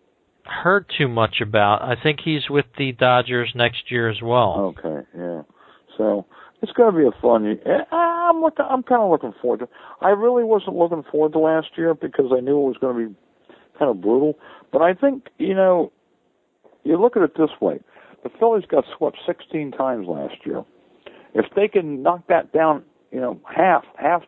heard 0.44 0.86
too 0.96 1.08
much 1.08 1.40
about. 1.40 1.82
I 1.82 1.94
think 2.00 2.20
he's 2.24 2.48
with 2.50 2.66
the 2.78 2.92
Dodgers 2.92 3.52
next 3.54 3.90
year 3.90 4.08
as 4.08 4.20
well. 4.22 4.74
Okay, 4.78 5.06
yeah. 5.16 5.42
So 5.96 6.26
it's 6.62 6.72
going 6.72 6.92
to 6.92 6.98
be 6.98 7.06
a 7.06 7.20
fun. 7.20 7.46
Eh, 7.46 7.94
I'm 7.94 8.40
looking. 8.40 8.64
I'm 8.68 8.82
kind 8.82 9.02
of 9.02 9.10
looking 9.10 9.34
forward 9.40 9.60
to. 9.60 9.68
I 10.00 10.10
really 10.10 10.44
wasn't 10.44 10.76
looking 10.76 11.02
forward 11.10 11.32
to 11.32 11.38
last 11.38 11.68
year 11.76 11.94
because 11.94 12.26
I 12.36 12.40
knew 12.40 12.58
it 12.58 12.68
was 12.68 12.76
going 12.80 12.96
to 12.96 13.08
be 13.08 13.16
kind 13.78 13.90
of 13.90 14.00
brutal. 14.00 14.38
But 14.72 14.82
I 14.82 14.94
think 14.94 15.28
you 15.38 15.54
know, 15.54 15.92
you 16.84 17.00
look 17.00 17.16
at 17.16 17.22
it 17.22 17.36
this 17.36 17.50
way: 17.60 17.80
the 18.22 18.30
Phillies 18.38 18.64
got 18.68 18.84
swept 18.96 19.18
16 19.26 19.72
times 19.72 20.06
last 20.08 20.34
year. 20.44 20.64
If 21.34 21.46
they 21.54 21.68
can 21.68 22.02
knock 22.02 22.26
that 22.28 22.52
down, 22.52 22.82
you 23.10 23.20
know, 23.20 23.40
half, 23.54 23.84
half, 23.98 24.22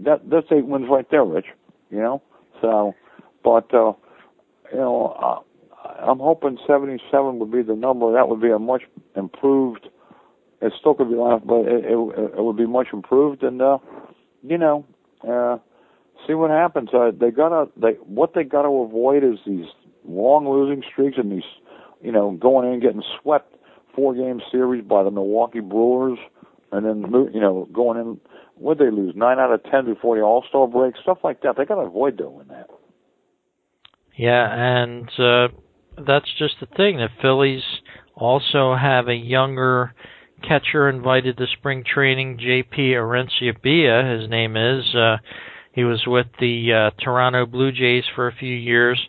that 0.00 0.28
that's 0.30 0.46
eight 0.50 0.66
wins 0.66 0.86
right 0.90 1.06
there, 1.10 1.24
Rich. 1.24 1.46
You 1.94 2.00
know, 2.00 2.22
so, 2.60 2.92
but 3.44 3.72
uh, 3.72 3.92
you 4.72 4.78
know, 4.78 5.16
uh, 5.22 5.90
I'm 6.04 6.18
hoping 6.18 6.58
77 6.66 7.38
would 7.38 7.52
be 7.52 7.62
the 7.62 7.76
number. 7.76 8.12
That 8.12 8.28
would 8.28 8.40
be 8.40 8.50
a 8.50 8.58
much 8.58 8.82
improved. 9.14 9.86
It 10.60 10.72
still 10.80 10.94
could 10.94 11.08
be 11.08 11.14
left, 11.14 11.46
but 11.46 11.60
it, 11.60 11.84
it, 11.84 11.96
it 12.36 12.42
would 12.42 12.56
be 12.56 12.66
much 12.66 12.88
improved. 12.92 13.44
And 13.44 13.62
uh, 13.62 13.78
you 14.42 14.58
know, 14.58 14.84
uh, 15.22 15.58
see 16.26 16.34
what 16.34 16.50
happens. 16.50 16.88
Uh, 16.92 17.12
they 17.16 17.30
gotta. 17.30 17.70
They 17.76 17.92
what 18.06 18.34
they 18.34 18.42
gotta 18.42 18.68
avoid 18.68 19.22
is 19.22 19.38
these 19.46 19.66
long 20.04 20.48
losing 20.48 20.82
streaks 20.90 21.16
and 21.16 21.30
these, 21.30 21.48
you 22.02 22.10
know, 22.10 22.32
going 22.32 22.66
in 22.66 22.72
and 22.74 22.82
getting 22.82 23.04
swept 23.22 23.54
four 23.94 24.14
game 24.14 24.40
series 24.50 24.84
by 24.84 25.04
the 25.04 25.12
Milwaukee 25.12 25.60
Brewers, 25.60 26.18
and 26.74 26.86
then 26.86 27.30
you 27.32 27.40
know 27.40 27.68
going 27.72 27.98
in. 27.98 28.20
Would 28.56 28.78
they 28.78 28.90
lose 28.90 29.14
nine 29.16 29.40
out 29.40 29.52
of 29.52 29.64
ten 29.64 29.84
before 29.84 30.16
the 30.16 30.22
All 30.22 30.44
Star 30.48 30.68
break? 30.68 30.94
Stuff 31.02 31.18
like 31.24 31.42
that. 31.42 31.56
They 31.56 31.64
gotta 31.64 31.82
avoid 31.82 32.16
doing 32.16 32.46
that. 32.48 32.68
Yeah, 34.16 34.46
and 34.48 35.08
uh, 35.18 35.48
that's 36.06 36.30
just 36.38 36.54
the 36.60 36.66
thing. 36.66 36.98
The 36.98 37.08
Phillies 37.20 37.62
also 38.14 38.76
have 38.76 39.08
a 39.08 39.14
younger 39.14 39.94
catcher 40.46 40.88
invited 40.88 41.36
to 41.38 41.46
spring 41.58 41.84
training, 41.84 42.38
J.P. 42.38 42.94
Arencibia, 42.94 44.20
his 44.20 44.30
name 44.30 44.56
is. 44.56 44.94
Uh, 44.94 45.16
he 45.72 45.82
was 45.82 46.04
with 46.06 46.26
the 46.38 46.72
uh, 46.72 47.02
Toronto 47.02 47.46
Blue 47.46 47.72
Jays 47.72 48.04
for 48.14 48.28
a 48.28 48.34
few 48.34 48.54
years. 48.54 49.00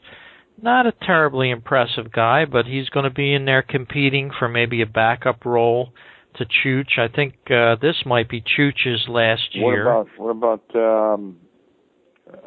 Not 0.60 0.88
a 0.88 0.94
terribly 1.06 1.52
impressive 1.52 2.12
guy, 2.12 2.46
but 2.46 2.66
he's 2.66 2.90
going 2.90 3.04
to 3.04 3.12
be 3.12 3.34
in 3.34 3.46
there 3.46 3.62
competing 3.62 4.32
for 4.38 4.48
maybe 4.48 4.82
a 4.82 4.88
backup 4.88 5.46
role 5.46 5.94
to 6.38 6.46
Chooch. 6.46 6.98
I 6.98 7.08
think 7.08 7.34
uh, 7.50 7.76
this 7.82 7.96
might 8.06 8.30
be 8.30 8.42
Chooch's 8.42 9.08
last 9.08 9.54
year. 9.54 9.86
What 9.86 10.02
about 10.02 10.08
what 10.18 10.30
about 10.30 10.76
um 10.76 11.38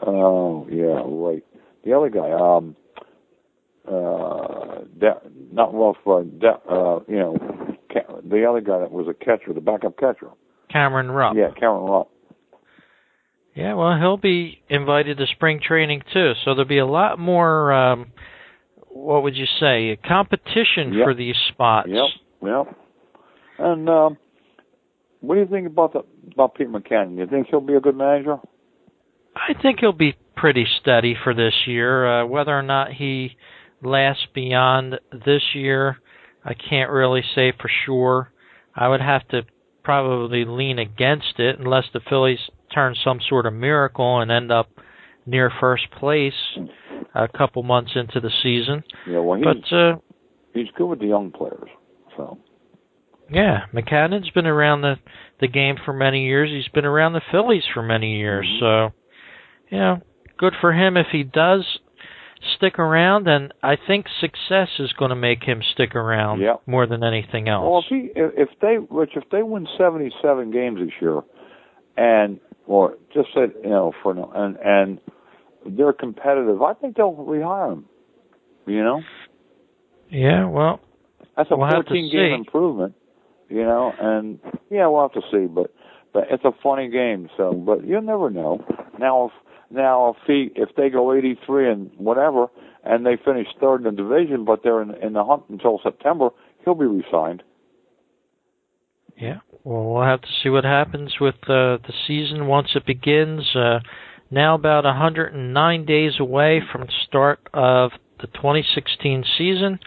oh 0.07 0.67
yeah, 0.71 1.03
right. 1.05 1.45
The 1.85 1.93
other 1.93 2.11
guy, 2.11 2.31
um 2.31 2.77
uh 3.87 4.83
De- 4.99 5.31
not 5.53 5.75
uh, 5.75 6.23
De- 6.23 6.71
uh 6.71 7.01
you 7.09 7.17
know 7.17 7.37
the 8.29 8.45
other 8.45 8.61
guy 8.61 8.79
that 8.79 8.91
was 8.91 9.07
a 9.09 9.15
catcher, 9.15 9.53
the 9.55 9.61
backup 9.61 9.99
catcher. 9.99 10.31
Cameron 10.71 11.11
Rupp. 11.11 11.35
Yeah, 11.37 11.51
Cameron 11.59 11.91
Rupp. 11.91 12.11
Yeah, 13.55 13.75
well, 13.75 13.99
he'll 13.99 14.19
be 14.19 14.63
invited 14.69 15.19
to 15.19 15.27
spring 15.27 15.61
training 15.61 16.03
too, 16.13 16.33
so 16.45 16.55
there'll 16.55 16.65
be 16.69 16.79
a 16.79 16.87
lot 16.87 17.19
more 17.19 17.73
um, 17.73 18.13
what 18.91 19.23
would 19.23 19.37
you 19.37 19.47
say? 19.61 19.91
A 19.91 19.97
competition 19.97 20.93
Yep. 20.93 21.05
for 21.05 21.15
these 21.15 21.37
spots. 21.49 21.89
Yep, 21.91 22.05
yep. 22.43 22.77
And 23.59 23.89
um, 23.89 24.19
what 25.21 25.35
do 25.35 25.41
you 25.41 25.47
think 25.47 25.67
about 25.67 25.93
the 25.93 26.03
about 26.33 26.55
Pete 26.55 26.69
McCann? 26.69 27.17
You 27.19 27.27
think 27.27 27.49
he'll 27.51 27.61
be 27.61 27.75
a 27.75 27.81
good 27.81 27.97
manager? 27.97 28.37
I 29.35 29.61
think 29.61 29.81
he'll 29.81 29.93
be 29.93 30.17
pretty 30.37 30.67
steady 30.81 31.17
for 31.23 31.35
this 31.35 31.55
year. 31.67 32.23
Uh, 32.23 32.27
whether 32.27 32.57
or 32.57 32.63
not 32.63 32.93
he 32.93 33.37
lasts 33.83 34.27
beyond 34.35 34.99
this 35.13 35.43
year, 35.55 35.99
I 36.45 36.55
can't 36.55 36.91
really 36.91 37.23
say 37.35 37.53
for 37.61 37.71
sure. 37.85 38.33
I 38.75 38.89
would 38.89 39.01
have 39.01 39.27
to 39.29 39.43
probably 39.83 40.45
lean 40.45 40.79
against 40.79 41.39
it 41.39 41.59
unless 41.59 41.85
the 41.93 42.01
Phillies 42.09 42.39
turn 42.73 42.95
some 43.03 43.21
sort 43.29 43.47
of 43.47 43.55
miracle 43.55 44.21
and 44.21 44.31
end 44.31 44.53
up 44.53 44.69
near 45.27 45.51
first 45.61 45.91
place 45.99 46.33
a 47.15 47.29
couple 47.29 47.63
months 47.63 47.93
into 47.95 48.21
the 48.21 48.31
season. 48.43 48.85
Yeah, 49.07 49.21
well, 49.21 49.39
he's 49.39 49.45
But 49.45 49.77
uh, 49.77 49.97
he's 50.55 50.69
good 50.77 50.87
with 50.87 51.01
the 51.01 51.07
young 51.07 51.31
players. 51.31 51.69
So 52.17 52.39
yeah, 53.31 53.67
Mackanin's 53.73 54.31
been 54.31 54.47
around 54.47 54.83
the 54.83 54.97
the 55.41 55.49
game 55.49 55.77
for 55.85 55.93
many 55.93 56.25
years. 56.27 56.51
He's 56.51 56.73
been 56.73 56.85
around 56.85 57.13
the 57.13 57.23
Phillies 57.31 57.65
for 57.73 57.83
many 57.83 58.17
years. 58.17 58.47
Mhm. 58.47 58.61
So, 58.61 58.93
you 59.69 59.79
know, 59.79 60.01
good 60.37 60.55
for 60.61 60.73
him 60.73 60.97
if 60.97 61.07
he 61.13 61.23
does 61.23 61.79
stick 62.57 62.79
around. 62.79 63.29
And 63.29 63.53
I 63.63 63.77
think 63.77 64.07
success 64.21 64.69
is 64.79 64.93
going 64.95 65.11
to 65.11 65.17
make 65.17 65.45
him 65.45 65.63
stick 65.63 65.95
around 65.95 66.41
Yep. 66.41 66.63
more 66.67 66.87
than 66.87 67.05
anything 67.05 67.49
else. 67.49 67.69
Well, 67.69 67.79
if 67.81 67.87
he 67.87 68.11
if 68.17 68.49
they 68.61 68.79
Rich, 68.79 69.17
if 69.17 69.29
they 69.31 69.43
win 69.43 69.69
seventy 69.77 70.13
seven 70.23 70.51
games 70.51 70.81
this 70.81 70.93
year, 71.01 71.23
and 71.97 72.41
or 72.67 72.97
just 73.13 73.33
say 73.35 73.47
you 73.63 73.71
know 73.71 73.93
for 74.03 74.13
and 74.35 74.57
and 74.57 75.01
they're 75.67 75.93
competitive, 75.93 76.63
I 76.63 76.75
think 76.75 76.97
they'll 76.97 77.15
rehire 77.15 77.73
him. 77.73 77.85
You 78.67 78.83
know, 78.85 79.03
yeah, 80.11 80.45
well, 80.47 80.81
that's 81.37 81.51
a 81.51 81.57
We'll 81.57 81.71
fourteen 81.71 82.11
game 82.11 82.35
improvement. 82.35 82.95
You 83.49 83.63
know, 83.63 83.93
and 83.99 84.39
yeah, 84.71 84.87
we'll 84.89 85.03
have 85.03 85.13
to 85.13 85.23
see, 85.31 85.47
but 85.47 85.73
but 86.13 86.25
it's 86.31 86.45
a 86.45 86.53
funny 86.63 86.89
game. 86.89 87.29
So, 87.37 87.53
but 87.53 87.87
you 87.87 88.01
never 88.01 88.31
know. 88.31 88.65
Now, 88.99 89.27
if 89.27 89.33
now 89.71 90.11
if 90.11 90.17
he 90.27 90.51
if 90.55 90.75
they 90.77 90.91
go 90.91 91.15
eighty 91.15 91.39
three 91.47 91.71
and 91.71 91.91
whatever, 91.97 92.49
and 92.85 93.07
they 93.07 93.17
finish 93.23 93.47
third 93.61 93.79
in 93.79 93.85
the 93.85 94.03
division, 94.03 94.45
but 94.45 94.63
they're 94.63 94.83
in 94.83 94.95
in 95.03 95.15
the 95.15 95.25
hunt 95.25 95.45
until 95.49 95.81
September, 95.83 96.31
he'll 96.65 96.75
be 96.75 96.87
resigned. 96.87 97.43
Yeah. 99.17 99.39
Well, 99.65 99.85
we'll 99.85 100.05
have 100.05 100.23
to 100.23 100.29
see 100.43 100.49
what 100.49 100.65
happens 100.65 101.15
with 101.21 101.35
uh, 101.45 101.79
the 101.83 101.93
season 102.07 102.47
once 102.47 102.69
it 102.75 102.87
begins. 102.87 103.55
Uh, 103.55 103.81
now 104.31 104.55
about 104.55 104.85
109 104.85 105.85
days 105.85 106.13
away 106.21 106.63
from 106.71 106.87
start 107.07 107.41
of 107.53 107.91
the 108.21 108.29
2016 108.29 109.25
season. 109.37 109.79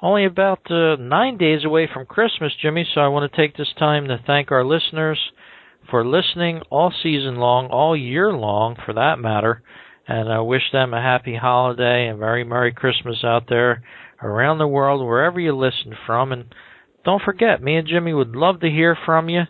Only 0.00 0.24
about 0.24 0.70
uh, 0.70 0.96
nine 0.96 1.38
days 1.38 1.64
away 1.64 1.88
from 1.92 2.06
Christmas, 2.06 2.52
Jimmy. 2.60 2.86
So 2.94 3.00
I 3.00 3.08
want 3.08 3.30
to 3.30 3.36
take 3.36 3.56
this 3.56 3.72
time 3.78 4.06
to 4.08 4.22
thank 4.26 4.52
our 4.52 4.64
listeners 4.64 5.18
for 5.90 6.06
listening 6.06 6.62
all 6.70 6.92
season 7.02 7.36
long, 7.36 7.66
all 7.66 7.96
year 7.96 8.32
long, 8.32 8.76
for 8.84 8.92
that 8.94 9.18
matter. 9.18 9.62
And 10.06 10.32
I 10.32 10.40
wish 10.40 10.62
them 10.72 10.94
a 10.94 11.02
happy 11.02 11.36
holiday 11.36 12.06
and 12.06 12.18
very 12.18 12.44
Merry 12.44 12.72
Christmas 12.72 13.24
out 13.24 13.48
there 13.48 13.82
around 14.22 14.58
the 14.58 14.68
world, 14.68 15.04
wherever 15.04 15.40
you 15.40 15.56
listen 15.56 15.94
from. 16.06 16.32
And 16.32 16.54
don't 17.04 17.22
forget, 17.22 17.62
me 17.62 17.76
and 17.76 17.86
Jimmy 17.88 18.12
would 18.12 18.36
love 18.36 18.60
to 18.60 18.70
hear 18.70 18.96
from 19.04 19.28
you. 19.28 19.42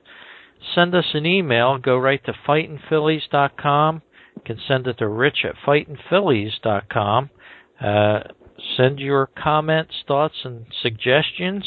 Send 0.75 0.95
us 0.95 1.07
an 1.15 1.27
email. 1.27 1.79
Go 1.79 1.97
right 1.97 2.25
to 2.25 2.33
fightinphillies.com. 2.47 4.03
You 4.37 4.43
can 4.45 4.59
send 4.67 4.87
it 4.87 4.99
to 4.99 5.09
rich 5.09 5.45
at 5.45 5.55
fightinphillies.com. 5.67 7.31
Uh, 7.81 8.21
send 8.79 8.99
your 8.99 9.29
comments, 9.37 9.93
thoughts, 10.07 10.37
and 10.45 10.65
suggestions. 10.83 11.65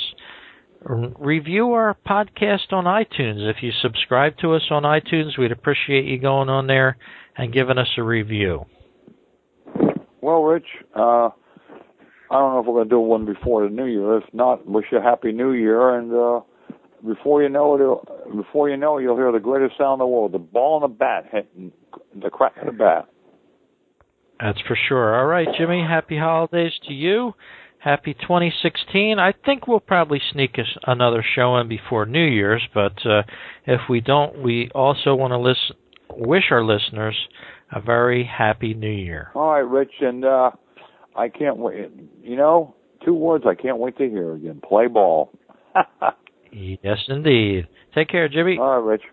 Review 0.84 1.74
our 1.74 1.96
podcast 2.08 2.72
on 2.72 2.86
iTunes. 2.86 3.48
If 3.48 3.58
you 3.62 3.72
subscribe 3.82 4.38
to 4.40 4.54
us 4.54 4.64
on 4.72 4.82
iTunes, 4.84 5.38
we'd 5.38 5.52
appreciate 5.52 6.06
you 6.06 6.18
going 6.18 6.50
on 6.50 6.66
there 6.66 6.98
and 7.38 7.54
giving 7.54 7.78
us 7.78 7.90
a 7.98 8.04
review. 8.04 8.66
Well, 10.22 10.44
Rich, 10.44 10.66
uh, 10.96 11.30
I 12.32 12.40
don't 12.40 12.54
know 12.54 12.60
if 12.62 12.66
we're 12.66 12.74
going 12.74 12.90
to 12.90 12.96
do 12.96 13.00
one 13.00 13.26
before 13.26 13.64
the 13.64 13.70
New 13.70 13.86
Year. 13.86 14.18
If 14.18 14.24
not, 14.34 14.66
wish 14.66 14.86
you 14.92 14.98
a 14.98 15.02
happy 15.02 15.32
New 15.32 15.52
Year. 15.52 15.98
And 15.98 16.14
uh, 16.14 16.42
before 17.06 17.44
you 17.44 17.50
know 17.50 17.76
it, 17.76 18.36
before 18.36 18.70
you 18.70 18.78
know 18.78 18.98
it, 18.98 19.04
you'll 19.04 19.18
hear 19.18 19.32
the 19.32 19.40
greatest 19.40 19.78
sound 19.78 19.96
in 19.96 20.00
the 20.00 20.08
world: 20.08 20.32
the 20.32 20.40
ball 20.40 20.82
and 20.82 20.92
the 20.92 20.96
bat 20.96 21.26
hitting 21.32 21.72
the 22.16 22.30
crack 22.30 22.54
of 22.58 22.68
the 22.68 22.72
bat. 22.72 23.08
That's 24.42 24.60
for 24.68 24.78
sure. 24.88 25.20
All 25.20 25.28
right, 25.28 25.48
Jimmy. 25.58 25.86
Happy 25.88 26.18
holidays 26.18 26.74
to 26.88 26.94
you. 26.94 27.34
Happy 27.80 28.14
2016. 28.14 29.20
I 29.20 29.34
think 29.46 29.68
we'll 29.68 29.80
probably 29.80 30.22
sneak 30.32 30.60
us 30.60 30.68
another 30.86 31.24
show 31.36 31.58
in 31.58 31.68
before 31.68 32.06
New 32.06 32.26
Year's, 32.26 32.62
but 32.74 33.06
uh, 33.06 33.24
if 33.66 33.82
we 33.90 34.02
don't, 34.02 34.44
we 34.44 34.70
also 34.76 35.16
want 35.16 35.32
to 35.32 35.38
listen, 35.38 35.76
wish 36.10 36.46
our 36.52 36.64
listeners 36.64 37.16
a 37.72 37.82
very 37.82 38.24
happy 38.24 38.74
New 38.74 38.90
Year. 38.92 39.32
All 39.34 39.52
right, 39.52 39.60
Rich, 39.60 39.94
and 40.02 40.26
uh, 40.26 40.52
I 41.16 41.30
can't 41.30 41.58
wait. 41.58 41.90
You 42.22 42.36
know, 42.36 42.76
two 43.04 43.14
words 43.14 43.46
I 43.48 43.56
can't 43.56 43.78
wait 43.78 43.98
to 43.98 44.08
hear 44.08 44.34
again: 44.34 44.62
play 44.68 44.88
ball. 44.88 45.32
Yes, 46.54 46.98
indeed. 47.08 47.68
Take 47.96 48.10
care, 48.10 48.28
Jimmy. 48.28 48.58
All 48.60 48.82
right, 48.82 48.92
Rich. 48.92 49.04